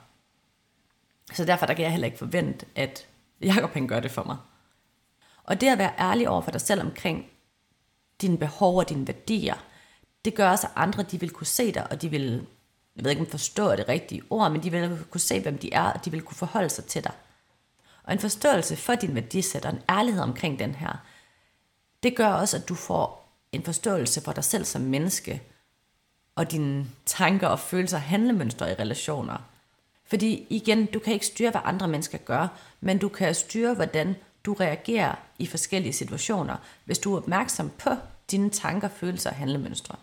Så 1.33 1.45
derfor 1.45 1.67
der 1.67 1.75
kan 1.75 1.83
jeg 1.83 1.91
heller 1.91 2.07
ikke 2.07 2.19
forvente, 2.19 2.67
at 2.75 3.07
Jacob 3.41 3.73
han 3.73 3.89
gør 3.89 4.01
det 4.01 4.11
for 4.11 4.25
mig. 4.25 4.37
Og 5.45 5.61
det 5.61 5.67
at 5.67 5.79
være 5.79 5.93
ærlig 5.99 6.29
over 6.29 6.41
for 6.41 6.51
dig 6.51 6.61
selv 6.61 6.81
omkring 6.81 7.27
dine 8.21 8.39
behov 8.39 8.77
og 8.77 8.89
dine 8.89 9.07
værdier, 9.07 9.65
det 10.25 10.35
gør 10.35 10.51
også, 10.51 10.67
at 10.67 10.73
andre 10.77 11.03
de 11.03 11.21
vil 11.21 11.31
kunne 11.31 11.47
se 11.47 11.73
dig, 11.73 11.91
og 11.91 12.03
de 12.03 12.09
vil, 12.09 12.47
jeg 12.97 13.05
ved 13.05 13.11
ikke 13.11 13.23
om 13.23 13.31
forstå 13.31 13.77
det 13.77 13.89
rigtige 13.89 14.23
ord, 14.31 14.53
men 14.53 14.63
de 14.63 14.71
vil 14.71 15.05
kunne 15.11 15.21
se, 15.21 15.41
hvem 15.41 15.59
de 15.59 15.73
er, 15.73 15.93
og 15.93 16.05
de 16.05 16.11
vil 16.11 16.23
kunne 16.23 16.37
forholde 16.37 16.71
sig 16.71 16.85
til 16.85 17.05
dig. 17.05 17.13
Og 18.03 18.13
en 18.13 18.19
forståelse 18.19 18.77
for 18.77 18.95
din 18.95 19.15
værdisæt 19.15 19.65
og 19.65 19.73
en 19.73 19.83
ærlighed 19.91 20.23
omkring 20.23 20.59
den 20.59 20.75
her, 20.75 21.05
det 22.03 22.17
gør 22.17 22.29
også, 22.29 22.57
at 22.57 22.69
du 22.69 22.75
får 22.75 23.21
en 23.53 23.63
forståelse 23.63 24.21
for 24.21 24.33
dig 24.33 24.45
selv 24.45 24.65
som 24.65 24.83
menneske, 24.83 25.43
og 26.41 26.51
dine 26.51 26.87
tanker 27.07 27.49
og 27.49 27.61
følelser 27.61 27.97
og 27.97 28.03
handlemønstre 28.03 28.71
i 28.71 28.75
relationer. 28.75 29.37
Fordi 30.07 30.47
igen, 30.51 30.87
du 30.87 30.99
kan 30.99 31.13
ikke 31.13 31.27
styre, 31.27 31.51
hvad 31.51 31.61
andre 31.65 31.89
mennesker 31.89 32.19
gør, 32.19 32.49
men 32.81 32.99
du 32.99 33.09
kan 33.09 33.35
styre, 33.35 33.75
hvordan 33.75 34.17
du 34.45 34.53
reagerer 34.53 35.15
i 35.39 35.47
forskellige 35.47 35.93
situationer, 35.93 36.57
hvis 36.85 36.99
du 36.99 37.15
er 37.15 37.17
opmærksom 37.17 37.71
på 37.79 37.91
dine 38.31 38.51
tanker, 38.51 38.89
følelser 38.89 39.31
og 39.31 39.37
handlemønstre. 39.37 39.97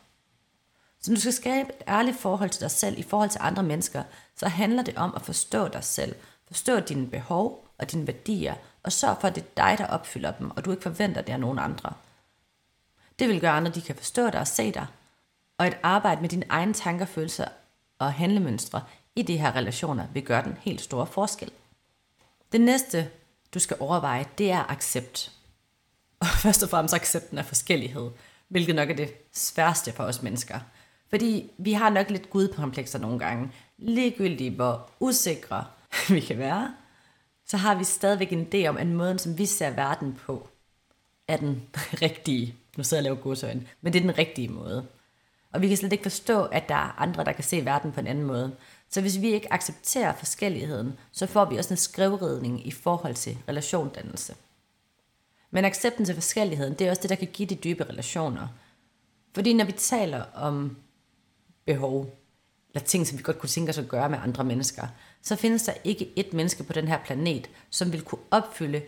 Så 1.01 1.11
når 1.11 1.15
du 1.15 1.21
skal 1.21 1.33
skabe 1.33 1.69
et 1.69 1.83
ærligt 1.87 2.19
forhold 2.19 2.49
til 2.49 2.61
dig 2.61 2.71
selv 2.71 2.99
i 2.99 3.03
forhold 3.03 3.29
til 3.29 3.41
andre 3.43 3.63
mennesker, 3.63 4.03
så 4.35 4.47
handler 4.47 4.83
det 4.83 4.97
om 4.97 5.13
at 5.15 5.21
forstå 5.21 5.67
dig 5.67 5.83
selv, 5.83 6.15
forstå 6.47 6.79
dine 6.79 7.07
behov 7.07 7.67
og 7.77 7.91
dine 7.91 8.07
værdier, 8.07 8.55
og 8.83 8.91
sørg 8.91 9.17
for, 9.21 9.27
at 9.27 9.35
det 9.35 9.43
er 9.43 9.67
dig, 9.67 9.77
der 9.77 9.87
opfylder 9.87 10.31
dem, 10.31 10.51
og 10.51 10.65
du 10.65 10.71
ikke 10.71 10.83
forventer 10.83 11.21
det 11.21 11.33
af 11.33 11.39
nogen 11.39 11.59
andre. 11.59 11.93
Det 13.19 13.27
vil 13.29 13.41
gøre 13.41 13.51
andre, 13.51 13.71
de 13.71 13.81
kan 13.81 13.95
forstå 13.95 14.29
dig 14.29 14.39
og 14.39 14.47
se 14.47 14.71
dig, 14.71 14.87
og 15.57 15.67
et 15.67 15.77
arbejde 15.83 16.21
med 16.21 16.29
dine 16.29 16.45
egne 16.49 16.73
tanker, 16.73 17.05
følelser 17.05 17.47
og 17.99 18.13
handlemønstre 18.13 18.81
i 19.15 19.21
de 19.21 19.37
her 19.37 19.55
relationer 19.55 20.07
vil 20.13 20.23
gøre 20.23 20.43
den 20.43 20.57
helt 20.61 20.81
store 20.81 21.07
forskel. 21.07 21.51
Det 22.51 22.61
næste, 22.61 23.09
du 23.53 23.59
skal 23.59 23.77
overveje, 23.79 24.25
det 24.37 24.51
er 24.51 24.71
accept. 24.71 25.31
Og 26.19 26.27
først 26.43 26.63
og 26.63 26.69
fremmest 26.69 26.93
accepten 26.93 27.37
af 27.37 27.45
forskellighed, 27.45 28.11
hvilket 28.47 28.75
nok 28.75 28.89
er 28.89 28.95
det 28.95 29.13
sværeste 29.33 29.91
for 29.91 30.03
os 30.03 30.21
mennesker. 30.21 30.59
Fordi 31.09 31.51
vi 31.57 31.73
har 31.73 31.89
nok 31.89 32.09
lidt 32.09 32.29
gudkomplekser 32.29 32.99
nogle 32.99 33.19
gange. 33.19 33.51
Ligegyldigt 33.77 34.55
hvor 34.55 34.89
usikre 34.99 35.65
vi 36.09 36.19
kan 36.19 36.37
være, 36.37 36.73
så 37.45 37.57
har 37.57 37.75
vi 37.75 37.83
stadigvæk 37.83 38.33
en 38.33 38.47
idé 38.53 38.67
om, 38.67 38.77
en 38.77 38.93
måden, 38.93 39.19
som 39.19 39.37
vi 39.37 39.45
ser 39.45 39.69
verden 39.69 40.13
på, 40.25 40.49
er 41.27 41.37
den 41.37 41.63
rigtige. 42.01 42.55
Nu 42.77 42.83
sidder 42.83 43.03
jeg 43.03 43.11
og 43.11 43.15
laver 43.15 43.23
godsøjne, 43.23 43.67
men 43.81 43.93
det 43.93 43.99
er 43.99 44.03
den 44.03 44.17
rigtige 44.17 44.47
måde. 44.47 44.87
Og 45.57 45.61
vi 45.61 45.67
kan 45.67 45.77
slet 45.77 45.91
ikke 45.91 46.03
forstå, 46.03 46.43
at 46.43 46.69
der 46.69 46.75
er 46.75 47.01
andre, 47.01 47.23
der 47.23 47.31
kan 47.31 47.43
se 47.43 47.65
verden 47.65 47.91
på 47.91 47.99
en 47.99 48.07
anden 48.07 48.23
måde. 48.23 48.55
Så 48.89 49.01
hvis 49.01 49.21
vi 49.21 49.33
ikke 49.33 49.53
accepterer 49.53 50.13
forskelligheden, 50.13 50.93
så 51.11 51.27
får 51.27 51.45
vi 51.45 51.57
også 51.57 51.73
en 51.73 51.77
skrivredning 51.77 52.67
i 52.67 52.71
forhold 52.71 53.13
til 53.15 53.37
relationdannelse. 53.47 54.35
Men 55.51 55.65
accepten 55.65 56.05
til 56.05 56.15
forskelligheden, 56.15 56.73
det 56.73 56.87
er 56.87 56.89
også 56.89 57.01
det, 57.01 57.09
der 57.09 57.15
kan 57.15 57.27
give 57.33 57.49
de 57.49 57.55
dybe 57.55 57.83
relationer. 57.83 58.47
Fordi 59.35 59.53
når 59.53 59.65
vi 59.65 59.71
taler 59.71 60.23
om 60.35 60.77
behov, 61.65 62.19
eller 62.73 62.85
ting, 62.85 63.07
som 63.07 63.17
vi 63.17 63.23
godt 63.23 63.39
kunne 63.39 63.49
tænke 63.49 63.69
os 63.69 63.77
at 63.77 63.87
gøre 63.87 64.09
med 64.09 64.19
andre 64.23 64.43
mennesker, 64.43 64.87
så 65.21 65.35
findes 65.35 65.63
der 65.63 65.73
ikke 65.83 66.09
et 66.15 66.33
menneske 66.33 66.63
på 66.63 66.73
den 66.73 66.87
her 66.87 66.99
planet, 67.05 67.49
som 67.69 67.91
vil 67.91 68.01
kunne 68.01 68.21
opfylde 68.31 68.81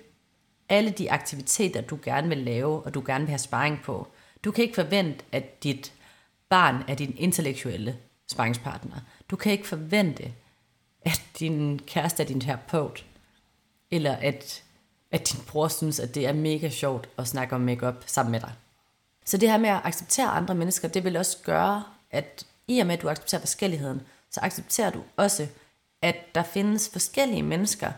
alle 0.69 0.91
de 0.91 1.11
aktiviteter, 1.11 1.81
du 1.81 1.99
gerne 2.03 2.27
vil 2.29 2.37
lave, 2.37 2.81
og 2.81 2.93
du 2.93 3.03
gerne 3.05 3.23
vil 3.23 3.29
have 3.29 3.39
sparring 3.39 3.81
på. 3.83 4.07
Du 4.43 4.51
kan 4.51 4.63
ikke 4.63 4.75
forvente, 4.75 5.25
at 5.31 5.63
dit 5.63 5.93
barn 6.49 6.83
er 6.87 6.95
din 6.95 7.15
intellektuelle 7.17 7.97
sparringspartner. 8.27 8.95
Du 9.29 9.35
kan 9.35 9.51
ikke 9.51 9.67
forvente, 9.67 10.33
at 11.01 11.21
din 11.39 11.79
kæreste 11.79 12.23
er 12.23 12.27
din 12.27 12.41
terapeut, 12.41 13.05
eller 13.91 14.15
at, 14.15 14.63
at 15.11 15.31
din 15.31 15.39
bror 15.47 15.67
synes, 15.67 15.99
at 15.99 16.15
det 16.15 16.27
er 16.27 16.33
mega 16.33 16.69
sjovt 16.69 17.09
at 17.17 17.27
snakke 17.27 17.55
om 17.55 17.61
makeup 17.61 18.03
sammen 18.07 18.31
med 18.31 18.39
dig. 18.39 18.53
Så 19.25 19.37
det 19.37 19.51
her 19.51 19.57
med 19.57 19.69
at 19.69 19.81
acceptere 19.83 20.27
andre 20.27 20.55
mennesker, 20.55 20.87
det 20.87 21.03
vil 21.03 21.17
også 21.17 21.37
gøre, 21.43 21.83
at 22.11 22.45
i 22.67 22.79
og 22.79 22.87
med 22.87 22.95
at 22.95 23.01
du 23.01 23.09
accepterer 23.09 23.41
forskelligheden, 23.41 24.01
så 24.31 24.39
accepterer 24.43 24.89
du 24.89 25.03
også, 25.17 25.47
at 26.01 26.15
der 26.35 26.43
findes 26.43 26.89
forskellige 26.89 27.43
mennesker, 27.43 27.91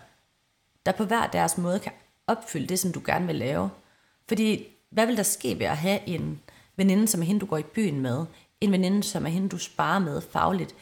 der 0.85 0.91
på 0.91 1.05
hver 1.05 1.27
deres 1.27 1.57
måde 1.57 1.79
kan 1.79 1.91
opfylde 2.27 2.67
det, 2.67 2.79
som 2.79 2.91
du 2.91 3.01
gerne 3.05 3.27
vil 3.27 3.35
lave. 3.35 3.69
Fordi 4.27 4.67
hvad 4.89 5.05
vil 5.05 5.17
der 5.17 5.23
ske 5.23 5.59
ved 5.59 5.65
at 5.65 5.77
have 5.77 6.07
en 6.07 6.41
veninde, 6.81 7.07
som 7.07 7.21
er 7.21 7.25
hende, 7.25 7.41
du 7.41 7.45
går 7.45 7.57
i 7.57 7.63
byen 7.63 7.99
med, 7.99 8.25
en 8.61 8.71
veninde, 8.71 9.03
som 9.03 9.25
er 9.25 9.29
hende, 9.29 9.49
du 9.49 9.57
sparer 9.57 9.99
med 9.99 10.21
fagligt, 10.21 10.75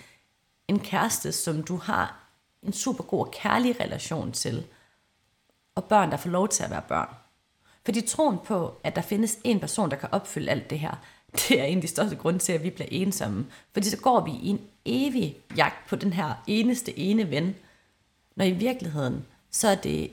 en 0.68 0.80
kæreste, 0.80 1.32
som 1.32 1.64
du 1.64 1.76
har 1.76 2.20
en 2.64 2.74
super 2.74 3.04
god 3.04 3.20
og 3.20 3.32
kærlig 3.32 3.80
relation 3.80 4.32
til, 4.32 4.66
og 5.76 5.84
børn, 5.84 6.12
der 6.12 6.18
får 6.18 6.30
lov 6.30 6.48
til 6.48 6.64
at 6.64 6.70
være 6.70 6.82
børn. 6.88 7.16
Fordi 7.86 8.02
troen 8.02 8.38
på, 8.46 8.76
at 8.84 8.96
der 8.96 9.02
findes 9.02 9.38
en 9.44 9.60
person, 9.60 9.90
der 9.90 9.96
kan 9.96 10.10
opfylde 10.12 10.52
alt 10.52 10.70
det 10.70 10.80
her, 10.80 10.96
det 11.38 11.60
er 11.60 11.64
en 11.64 11.78
af 11.78 11.82
de 11.82 11.88
største 11.88 12.16
grunde 12.16 12.40
til, 12.40 12.54
at 12.54 12.64
vi 12.64 12.70
bliver 12.70 12.88
ensomme. 12.92 13.46
Fordi 13.74 13.90
så 13.90 13.98
går 13.98 14.26
vi 14.26 14.32
i 14.32 14.48
en 14.48 14.62
evig 14.86 15.38
jagt 15.58 15.88
på 15.90 15.96
den 15.96 16.14
her 16.14 16.44
eneste 16.48 17.00
ene 17.00 17.30
ven, 17.30 17.56
når 18.36 18.46
i 18.46 18.52
virkeligheden, 18.52 19.26
så 19.52 19.68
er 19.68 19.76
det 19.76 20.12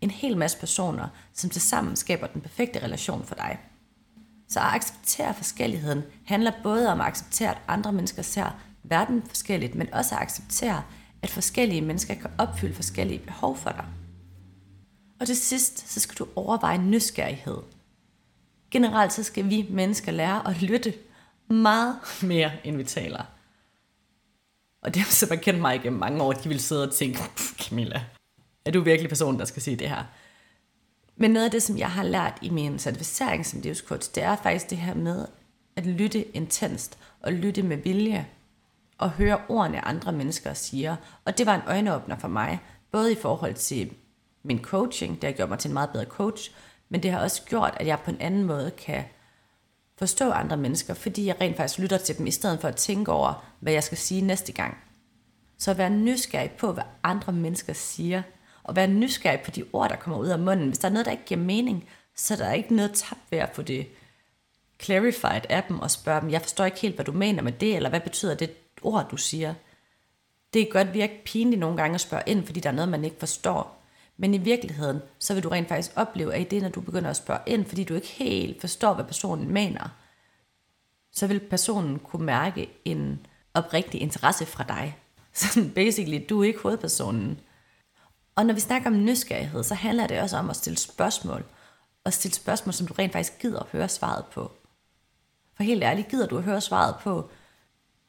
en 0.00 0.10
hel 0.10 0.36
masse 0.36 0.58
personer, 0.58 1.08
som 1.32 1.50
tilsammen 1.50 1.96
skaber 1.96 2.26
den 2.26 2.40
perfekte 2.40 2.82
relation 2.82 3.24
for 3.24 3.34
dig. 3.34 3.58
Så 4.48 4.60
at 4.60 4.66
acceptere 4.66 5.34
forskelligheden 5.34 6.02
handler 6.26 6.52
både 6.62 6.88
om 6.88 7.00
at 7.00 7.06
acceptere, 7.06 7.50
at 7.50 7.58
andre 7.68 7.92
mennesker 7.92 8.22
ser 8.22 8.50
verden 8.82 9.22
forskelligt, 9.26 9.74
men 9.74 9.94
også 9.94 10.14
at 10.14 10.22
acceptere, 10.22 10.82
at 11.22 11.30
forskellige 11.30 11.80
mennesker 11.80 12.14
kan 12.14 12.30
opfylde 12.38 12.74
forskellige 12.74 13.18
behov 13.18 13.56
for 13.56 13.70
dig. 13.70 13.84
Og 15.20 15.26
til 15.26 15.36
sidst, 15.36 15.92
så 15.92 16.00
skal 16.00 16.16
du 16.16 16.28
overveje 16.36 16.78
nysgerrighed. 16.78 17.58
Generelt 18.70 19.12
så 19.12 19.22
skal 19.22 19.50
vi 19.50 19.66
mennesker 19.70 20.12
lære 20.12 20.48
at 20.48 20.62
lytte 20.62 20.94
meget 21.48 21.96
mere, 22.22 22.50
end 22.64 22.76
vi 22.76 22.84
taler. 22.84 23.24
Og 24.82 24.94
det 24.94 25.04
som 25.06 25.28
har 25.28 25.36
kendt 25.36 25.60
mig 25.60 25.74
igennem 25.74 26.00
mange 26.00 26.22
år, 26.22 26.32
de 26.32 26.48
vil 26.48 26.60
sidde 26.60 26.88
og 26.88 26.94
tænke, 26.94 27.18
Camilla, 27.58 28.04
er 28.64 28.70
du 28.70 28.80
virkelig 28.80 29.08
personen, 29.08 29.38
der 29.38 29.44
skal 29.44 29.62
sige 29.62 29.76
det 29.76 29.88
her? 29.88 30.04
Men 31.16 31.30
noget 31.30 31.44
af 31.44 31.50
det, 31.50 31.62
som 31.62 31.78
jeg 31.78 31.90
har 31.90 32.02
lært 32.02 32.38
i 32.42 32.50
min 32.50 32.78
certificering 32.78 33.46
som 33.46 33.60
livscoach, 33.60 34.14
det 34.14 34.22
er 34.22 34.36
faktisk 34.36 34.70
det 34.70 34.78
her 34.78 34.94
med 34.94 35.26
at 35.76 35.86
lytte 35.86 36.36
intenst 36.36 36.98
og 37.20 37.32
lytte 37.32 37.62
med 37.62 37.76
vilje 37.76 38.26
og 38.98 39.10
høre 39.10 39.38
ordene 39.48 39.84
andre 39.84 40.12
mennesker 40.12 40.54
siger. 40.54 40.96
Og 41.24 41.38
det 41.38 41.46
var 41.46 41.54
en 41.54 41.68
øjenåbner 41.68 42.18
for 42.18 42.28
mig, 42.28 42.60
både 42.92 43.12
i 43.12 43.16
forhold 43.22 43.54
til 43.54 43.92
min 44.42 44.62
coaching, 44.62 45.22
det 45.22 45.24
har 45.24 45.36
gjort 45.36 45.48
mig 45.48 45.58
til 45.58 45.68
en 45.68 45.74
meget 45.74 45.90
bedre 45.90 46.04
coach, 46.04 46.50
men 46.88 47.02
det 47.02 47.10
har 47.10 47.20
også 47.20 47.42
gjort, 47.42 47.76
at 47.80 47.86
jeg 47.86 48.00
på 48.00 48.10
en 48.10 48.20
anden 48.20 48.44
måde 48.44 48.70
kan 48.70 49.04
forstå 49.98 50.30
andre 50.30 50.56
mennesker, 50.56 50.94
fordi 50.94 51.26
jeg 51.26 51.40
rent 51.40 51.56
faktisk 51.56 51.78
lytter 51.78 51.98
til 51.98 52.18
dem, 52.18 52.26
i 52.26 52.30
stedet 52.30 52.60
for 52.60 52.68
at 52.68 52.76
tænke 52.76 53.12
over, 53.12 53.44
hvad 53.60 53.72
jeg 53.72 53.84
skal 53.84 53.98
sige 53.98 54.20
næste 54.20 54.52
gang. 54.52 54.76
Så 55.58 55.70
at 55.70 55.78
være 55.78 55.90
nysgerrig 55.90 56.50
på, 56.50 56.72
hvad 56.72 56.84
andre 57.02 57.32
mennesker 57.32 57.72
siger, 57.72 58.22
og 58.66 58.76
være 58.76 58.86
nysgerrig 58.88 59.40
på 59.40 59.50
de 59.50 59.64
ord, 59.72 59.90
der 59.90 59.96
kommer 59.96 60.18
ud 60.18 60.28
af 60.28 60.38
munden. 60.38 60.66
Hvis 60.68 60.78
der 60.78 60.88
er 60.88 60.92
noget, 60.92 61.06
der 61.06 61.12
ikke 61.12 61.24
giver 61.24 61.40
mening, 61.40 61.88
så 62.14 62.34
er 62.34 62.38
der 62.38 62.52
ikke 62.52 62.74
noget 62.74 62.92
tabt 62.94 63.20
ved 63.30 63.38
at 63.38 63.54
få 63.54 63.62
det 63.62 63.86
clarified 64.82 65.40
af 65.48 65.64
dem 65.68 65.80
og 65.80 65.90
spørge 65.90 66.20
dem, 66.20 66.30
jeg 66.30 66.42
forstår 66.42 66.64
ikke 66.64 66.80
helt, 66.80 66.94
hvad 66.94 67.04
du 67.04 67.12
mener 67.12 67.42
med 67.42 67.52
det, 67.52 67.76
eller 67.76 67.88
hvad 67.88 68.00
betyder 68.00 68.34
det 68.34 68.50
ord, 68.82 69.08
du 69.10 69.16
siger. 69.16 69.54
Det 70.54 70.62
er 70.62 70.70
godt 70.70 70.94
virke 70.94 71.22
pinligt 71.24 71.60
nogle 71.60 71.76
gange 71.76 71.94
at 71.94 72.00
spørge 72.00 72.22
ind, 72.26 72.46
fordi 72.46 72.60
der 72.60 72.68
er 72.70 72.74
noget, 72.74 72.88
man 72.88 73.04
ikke 73.04 73.18
forstår. 73.18 73.82
Men 74.16 74.34
i 74.34 74.38
virkeligheden, 74.38 75.00
så 75.18 75.34
vil 75.34 75.42
du 75.42 75.48
rent 75.48 75.68
faktisk 75.68 75.92
opleve, 75.96 76.34
at 76.34 76.40
i 76.40 76.44
det, 76.44 76.62
når 76.62 76.68
du 76.68 76.80
begynder 76.80 77.10
at 77.10 77.16
spørge 77.16 77.40
ind, 77.46 77.64
fordi 77.64 77.84
du 77.84 77.94
ikke 77.94 78.06
helt 78.06 78.60
forstår, 78.60 78.94
hvad 78.94 79.04
personen 79.04 79.52
mener, 79.52 79.88
så 81.12 81.26
vil 81.26 81.40
personen 81.40 81.98
kunne 81.98 82.26
mærke 82.26 82.70
en 82.84 83.26
oprigtig 83.54 84.00
interesse 84.00 84.46
fra 84.46 84.64
dig. 84.64 84.98
Så 85.32 85.68
basically, 85.74 86.24
du 86.28 86.42
er 86.42 86.46
ikke 86.46 86.58
hovedpersonen. 86.58 87.40
Og 88.36 88.46
når 88.46 88.54
vi 88.54 88.60
snakker 88.60 88.90
om 88.90 89.04
nysgerrighed, 89.04 89.62
så 89.62 89.74
handler 89.74 90.06
det 90.06 90.20
også 90.20 90.36
om 90.36 90.50
at 90.50 90.56
stille 90.56 90.78
spørgsmål. 90.78 91.44
Og 92.04 92.12
stille 92.12 92.34
spørgsmål, 92.34 92.72
som 92.72 92.86
du 92.86 92.94
rent 92.94 93.12
faktisk 93.12 93.38
gider 93.38 93.60
at 93.60 93.66
høre 93.72 93.88
svaret 93.88 94.24
på. 94.24 94.52
For 95.54 95.62
helt 95.62 95.82
ærligt, 95.84 96.08
gider 96.08 96.26
du 96.26 96.36
at 96.38 96.44
høre 96.44 96.60
svaret 96.60 96.94
på, 97.02 97.30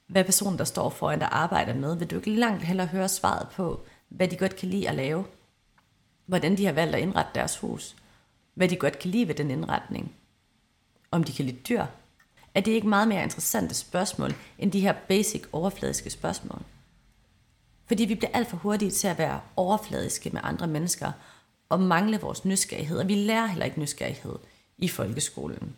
hvad 0.07 0.23
personen, 0.23 0.57
der 0.57 0.63
står 0.63 0.89
foran 0.89 1.19
dig, 1.19 1.29
arbejder 1.31 1.73
med? 1.73 1.97
Vil 1.97 2.11
du 2.11 2.15
ikke 2.15 2.35
langt 2.35 2.63
hellere 2.63 2.87
høre 2.87 3.09
svaret 3.09 3.47
på, 3.49 3.81
hvad 4.09 4.27
de 4.27 4.37
godt 4.37 4.55
kan 4.55 4.69
lide 4.69 4.89
at 4.89 4.95
lave? 4.95 5.25
Hvordan 6.25 6.57
de 6.57 6.65
har 6.65 6.73
valgt 6.73 6.95
at 6.95 7.01
indrette 7.01 7.31
deres 7.35 7.57
hus? 7.57 7.95
Hvad 8.53 8.69
de 8.69 8.75
godt 8.75 8.99
kan 8.99 9.11
lide 9.11 9.27
ved 9.27 9.35
den 9.35 9.51
indretning? 9.51 10.15
Om 11.11 11.23
de 11.23 11.33
kan 11.33 11.45
lide 11.45 11.59
dyr? 11.69 11.85
Er 12.55 12.61
det 12.61 12.71
ikke 12.71 12.87
meget 12.87 13.07
mere 13.07 13.23
interessante 13.23 13.75
spørgsmål, 13.75 14.33
end 14.59 14.71
de 14.71 14.79
her 14.79 14.93
basic 15.07 15.43
overfladiske 15.51 16.09
spørgsmål? 16.09 16.61
Fordi 17.87 18.05
vi 18.05 18.15
bliver 18.15 18.31
alt 18.33 18.49
for 18.49 18.57
hurtige 18.57 18.91
til 18.91 19.07
at 19.07 19.17
være 19.17 19.41
overfladiske 19.55 20.29
med 20.29 20.41
andre 20.43 20.67
mennesker 20.67 21.11
og 21.69 21.79
mangle 21.79 22.19
vores 22.19 22.45
nysgerrighed. 22.45 22.99
Og 22.99 23.07
vi 23.07 23.15
lærer 23.15 23.45
heller 23.45 23.65
ikke 23.65 23.79
nysgerrighed 23.79 24.35
i 24.77 24.87
folkeskolen. 24.87 25.75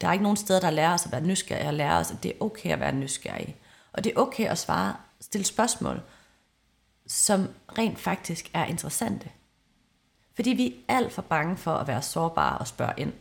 Der 0.00 0.08
er 0.08 0.12
ikke 0.12 0.22
nogen 0.22 0.36
steder, 0.36 0.60
der 0.60 0.70
lærer 0.70 0.94
os 0.94 1.06
at 1.06 1.12
være 1.12 1.20
nysgerrige 1.20 1.68
og 1.68 1.74
lærer 1.74 2.00
os, 2.00 2.10
at 2.10 2.22
det 2.22 2.30
er 2.30 2.44
okay 2.44 2.70
at 2.70 2.80
være 2.80 2.92
nysgerrig. 2.92 3.56
Og 3.92 4.04
det 4.04 4.12
er 4.12 4.20
okay 4.20 4.48
at 4.48 4.58
svare, 4.58 4.96
stille 5.20 5.44
spørgsmål, 5.44 6.00
som 7.06 7.48
rent 7.78 7.98
faktisk 7.98 8.50
er 8.54 8.64
interessante. 8.64 9.30
Fordi 10.34 10.50
vi 10.50 10.74
er 10.88 10.96
alt 10.96 11.12
for 11.12 11.22
bange 11.22 11.56
for 11.56 11.74
at 11.74 11.88
være 11.88 12.02
sårbare 12.02 12.58
og 12.58 12.66
spørge 12.66 12.92
ind. 12.96 13.12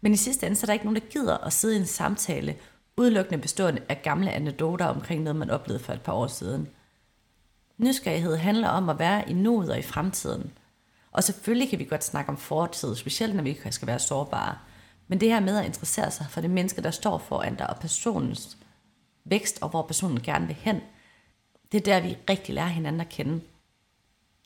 Men 0.00 0.12
i 0.12 0.16
sidste 0.16 0.46
ende, 0.46 0.56
så 0.56 0.64
er 0.64 0.66
der 0.66 0.72
ikke 0.72 0.84
nogen, 0.84 1.00
der 1.00 1.08
gider 1.08 1.38
at 1.38 1.52
sidde 1.52 1.76
i 1.76 1.80
en 1.80 1.86
samtale, 1.86 2.56
udelukkende 2.96 3.42
bestående 3.42 3.82
af 3.88 4.02
gamle 4.02 4.32
anekdoter 4.32 4.86
omkring 4.86 5.22
noget, 5.22 5.36
man 5.36 5.50
oplevede 5.50 5.84
for 5.84 5.92
et 5.92 6.02
par 6.02 6.12
år 6.12 6.26
siden– 6.26 6.68
Nysgerrighed 7.80 8.36
handler 8.36 8.68
om 8.68 8.88
at 8.88 8.98
være 8.98 9.30
i 9.30 9.32
nuet 9.32 9.70
og 9.70 9.78
i 9.78 9.82
fremtiden. 9.82 10.52
Og 11.12 11.24
selvfølgelig 11.24 11.70
kan 11.70 11.78
vi 11.78 11.84
godt 11.84 12.04
snakke 12.04 12.28
om 12.28 12.36
fortid, 12.36 12.96
specielt 12.96 13.34
når 13.34 13.42
vi 13.42 13.58
skal 13.70 13.88
være 13.88 13.98
sårbare. 13.98 14.58
Men 15.08 15.20
det 15.20 15.28
her 15.28 15.40
med 15.40 15.58
at 15.58 15.66
interessere 15.66 16.10
sig 16.10 16.26
for 16.30 16.40
det 16.40 16.50
menneske, 16.50 16.82
der 16.82 16.90
står 16.90 17.18
foran 17.18 17.54
dig, 17.54 17.70
og 17.70 17.76
personens 17.76 18.56
vækst 19.24 19.58
og 19.62 19.68
hvor 19.68 19.82
personen 19.82 20.22
gerne 20.22 20.46
vil 20.46 20.56
hen. 20.60 20.80
Det 21.72 21.78
er 21.78 21.84
der, 21.84 22.00
vi 22.00 22.16
rigtig 22.30 22.54
lærer 22.54 22.66
hinanden 22.66 23.00
at 23.00 23.08
kende. 23.08 23.40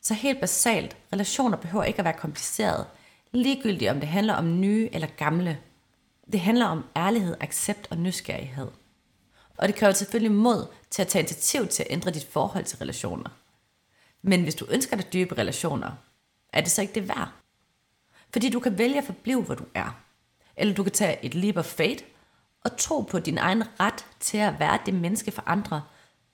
Så 0.03 0.13
helt 0.13 0.39
basalt, 0.39 0.97
relationer 1.13 1.57
behøver 1.57 1.83
ikke 1.83 1.99
at 1.99 2.05
være 2.05 2.13
komplicerede, 2.13 2.85
ligegyldigt 3.31 3.91
om 3.91 3.99
det 3.99 4.09
handler 4.09 4.33
om 4.33 4.59
nye 4.59 4.89
eller 4.91 5.07
gamle. 5.07 5.59
Det 6.31 6.39
handler 6.39 6.65
om 6.65 6.85
ærlighed, 6.95 7.35
accept 7.39 7.87
og 7.91 7.97
nysgerrighed. 7.97 8.67
Og 9.57 9.67
det 9.67 9.75
kræver 9.75 9.93
selvfølgelig 9.93 10.31
mod 10.31 10.67
til 10.89 11.01
at 11.01 11.07
tage 11.07 11.21
initiativ 11.21 11.67
til 11.67 11.83
at 11.83 11.87
ændre 11.89 12.11
dit 12.11 12.27
forhold 12.31 12.65
til 12.65 12.77
relationer. 12.77 13.29
Men 14.21 14.43
hvis 14.43 14.55
du 14.55 14.65
ønsker 14.69 14.97
dig 14.97 15.13
dybe 15.13 15.37
relationer, 15.37 15.91
er 16.53 16.61
det 16.61 16.71
så 16.71 16.81
ikke 16.81 16.95
det 16.95 17.07
værd? 17.07 17.29
Fordi 18.29 18.49
du 18.49 18.59
kan 18.59 18.77
vælge 18.77 18.97
at 18.97 19.03
forblive, 19.03 19.43
hvor 19.43 19.55
du 19.55 19.65
er. 19.73 20.01
Eller 20.57 20.73
du 20.73 20.83
kan 20.83 20.91
tage 20.91 21.25
et 21.25 21.35
leap 21.35 21.57
of 21.57 21.65
faith 21.65 22.03
og 22.63 22.77
tro 22.77 23.01
på 23.01 23.19
din 23.19 23.37
egen 23.37 23.63
ret 23.79 24.05
til 24.19 24.37
at 24.37 24.59
være 24.59 24.79
det 24.85 24.93
menneske 24.93 25.31
for 25.31 25.43
andre, 25.45 25.83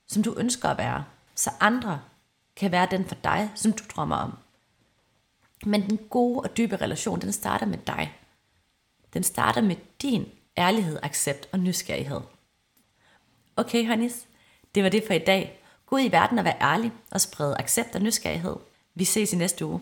som 0.08 0.24
du 0.24 0.36
ønsker 0.38 0.70
at 0.70 0.78
være, 0.78 1.06
så 1.36 1.51
andre 1.60 2.01
kan 2.56 2.72
være 2.72 2.88
den 2.92 3.06
for 3.06 3.16
dig, 3.16 3.51
som 3.56 3.74
du 3.74 3.84
drømmer 3.96 4.16
om. 4.16 4.38
Men 5.66 5.90
den 5.90 5.98
gode 5.98 6.40
og 6.40 6.58
dybe 6.58 6.75
relation, 6.75 7.22
den 7.22 7.32
starter 7.32 7.66
med 7.66 7.78
dig. 7.78 8.18
Den 9.13 9.24
starter 9.24 9.62
med 9.62 9.75
din 10.01 10.25
ærlighed, 10.58 11.00
accept 11.04 11.48
og 11.51 11.60
nysgerrighed. 11.60 12.22
Okay, 13.58 13.88
honeys, 13.88 14.27
det 14.75 14.84
var 14.84 14.89
det 14.89 15.03
for 15.08 15.13
i 15.13 15.20
dag. 15.20 15.60
Gå 15.86 15.96
ud 15.96 16.01
i 16.01 16.12
verden 16.12 16.39
og 16.39 16.46
vær 16.46 16.58
ærlig 16.62 16.91
og 17.12 17.22
spred 17.22 17.53
accept 17.60 17.96
og 17.96 18.01
nysgerrighed. 18.01 18.55
Vi 18.96 19.03
ses 19.03 19.34
i 19.34 19.36
næste 19.36 19.65
uge. 19.65 19.79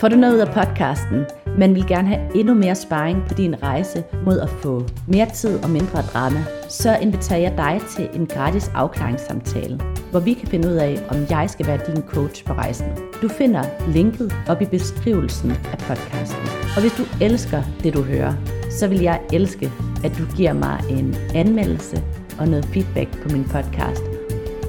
Får 0.00 0.08
du 0.08 0.16
noget 0.16 0.34
ud 0.34 0.38
af 0.38 0.54
podcasten, 0.54 1.24
men 1.58 1.74
vil 1.74 1.86
gerne 1.88 2.08
have 2.08 2.36
endnu 2.36 2.54
mere 2.54 2.74
sparring 2.74 3.24
på 3.28 3.34
din 3.34 3.62
rejse 3.62 4.04
mod 4.24 4.40
at 4.40 4.50
få 4.50 4.86
mere 5.08 5.30
tid 5.30 5.64
og 5.64 5.70
mindre 5.70 6.02
drama, 6.02 6.44
så 6.68 6.98
inviterer 7.02 7.38
jeg 7.38 7.56
dig 7.56 7.80
til 7.96 8.20
en 8.20 8.26
gratis 8.26 8.68
afklaringssamtale, 8.68 9.80
hvor 10.10 10.20
vi 10.20 10.34
kan 10.34 10.48
finde 10.48 10.68
ud 10.68 10.74
af, 10.74 11.06
om 11.08 11.16
jeg 11.30 11.50
skal 11.50 11.66
være 11.66 11.80
din 11.86 12.02
coach 12.02 12.44
på 12.44 12.52
rejsen. 12.52 12.86
Du 13.22 13.28
finder 13.28 13.90
linket 13.92 14.32
op 14.48 14.62
i 14.62 14.64
beskrivelsen 14.66 15.50
af 15.50 15.78
podcasten. 15.78 16.42
Og 16.76 16.80
hvis 16.80 16.92
du 16.92 17.02
elsker 17.20 17.62
det, 17.82 17.94
du 17.94 18.02
hører, 18.02 18.34
så 18.78 18.88
vil 18.88 19.00
jeg 19.00 19.20
elske, 19.32 19.72
at 20.04 20.12
du 20.18 20.36
giver 20.36 20.52
mig 20.52 20.80
en 20.90 21.16
anmeldelse 21.34 22.02
og 22.38 22.48
noget 22.48 22.64
feedback 22.64 23.22
på 23.22 23.28
min 23.28 23.44
podcast, 23.44 24.02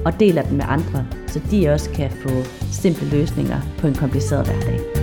og 0.04 0.20
deler 0.20 0.42
den 0.42 0.56
med 0.56 0.64
andre, 0.68 1.06
så 1.26 1.40
de 1.50 1.68
også 1.68 1.90
kan 1.90 2.10
få 2.10 2.30
simple 2.72 3.10
løsninger 3.10 3.60
på 3.78 3.86
en 3.86 3.94
kompliceret 3.94 4.46
hverdag. 4.46 4.95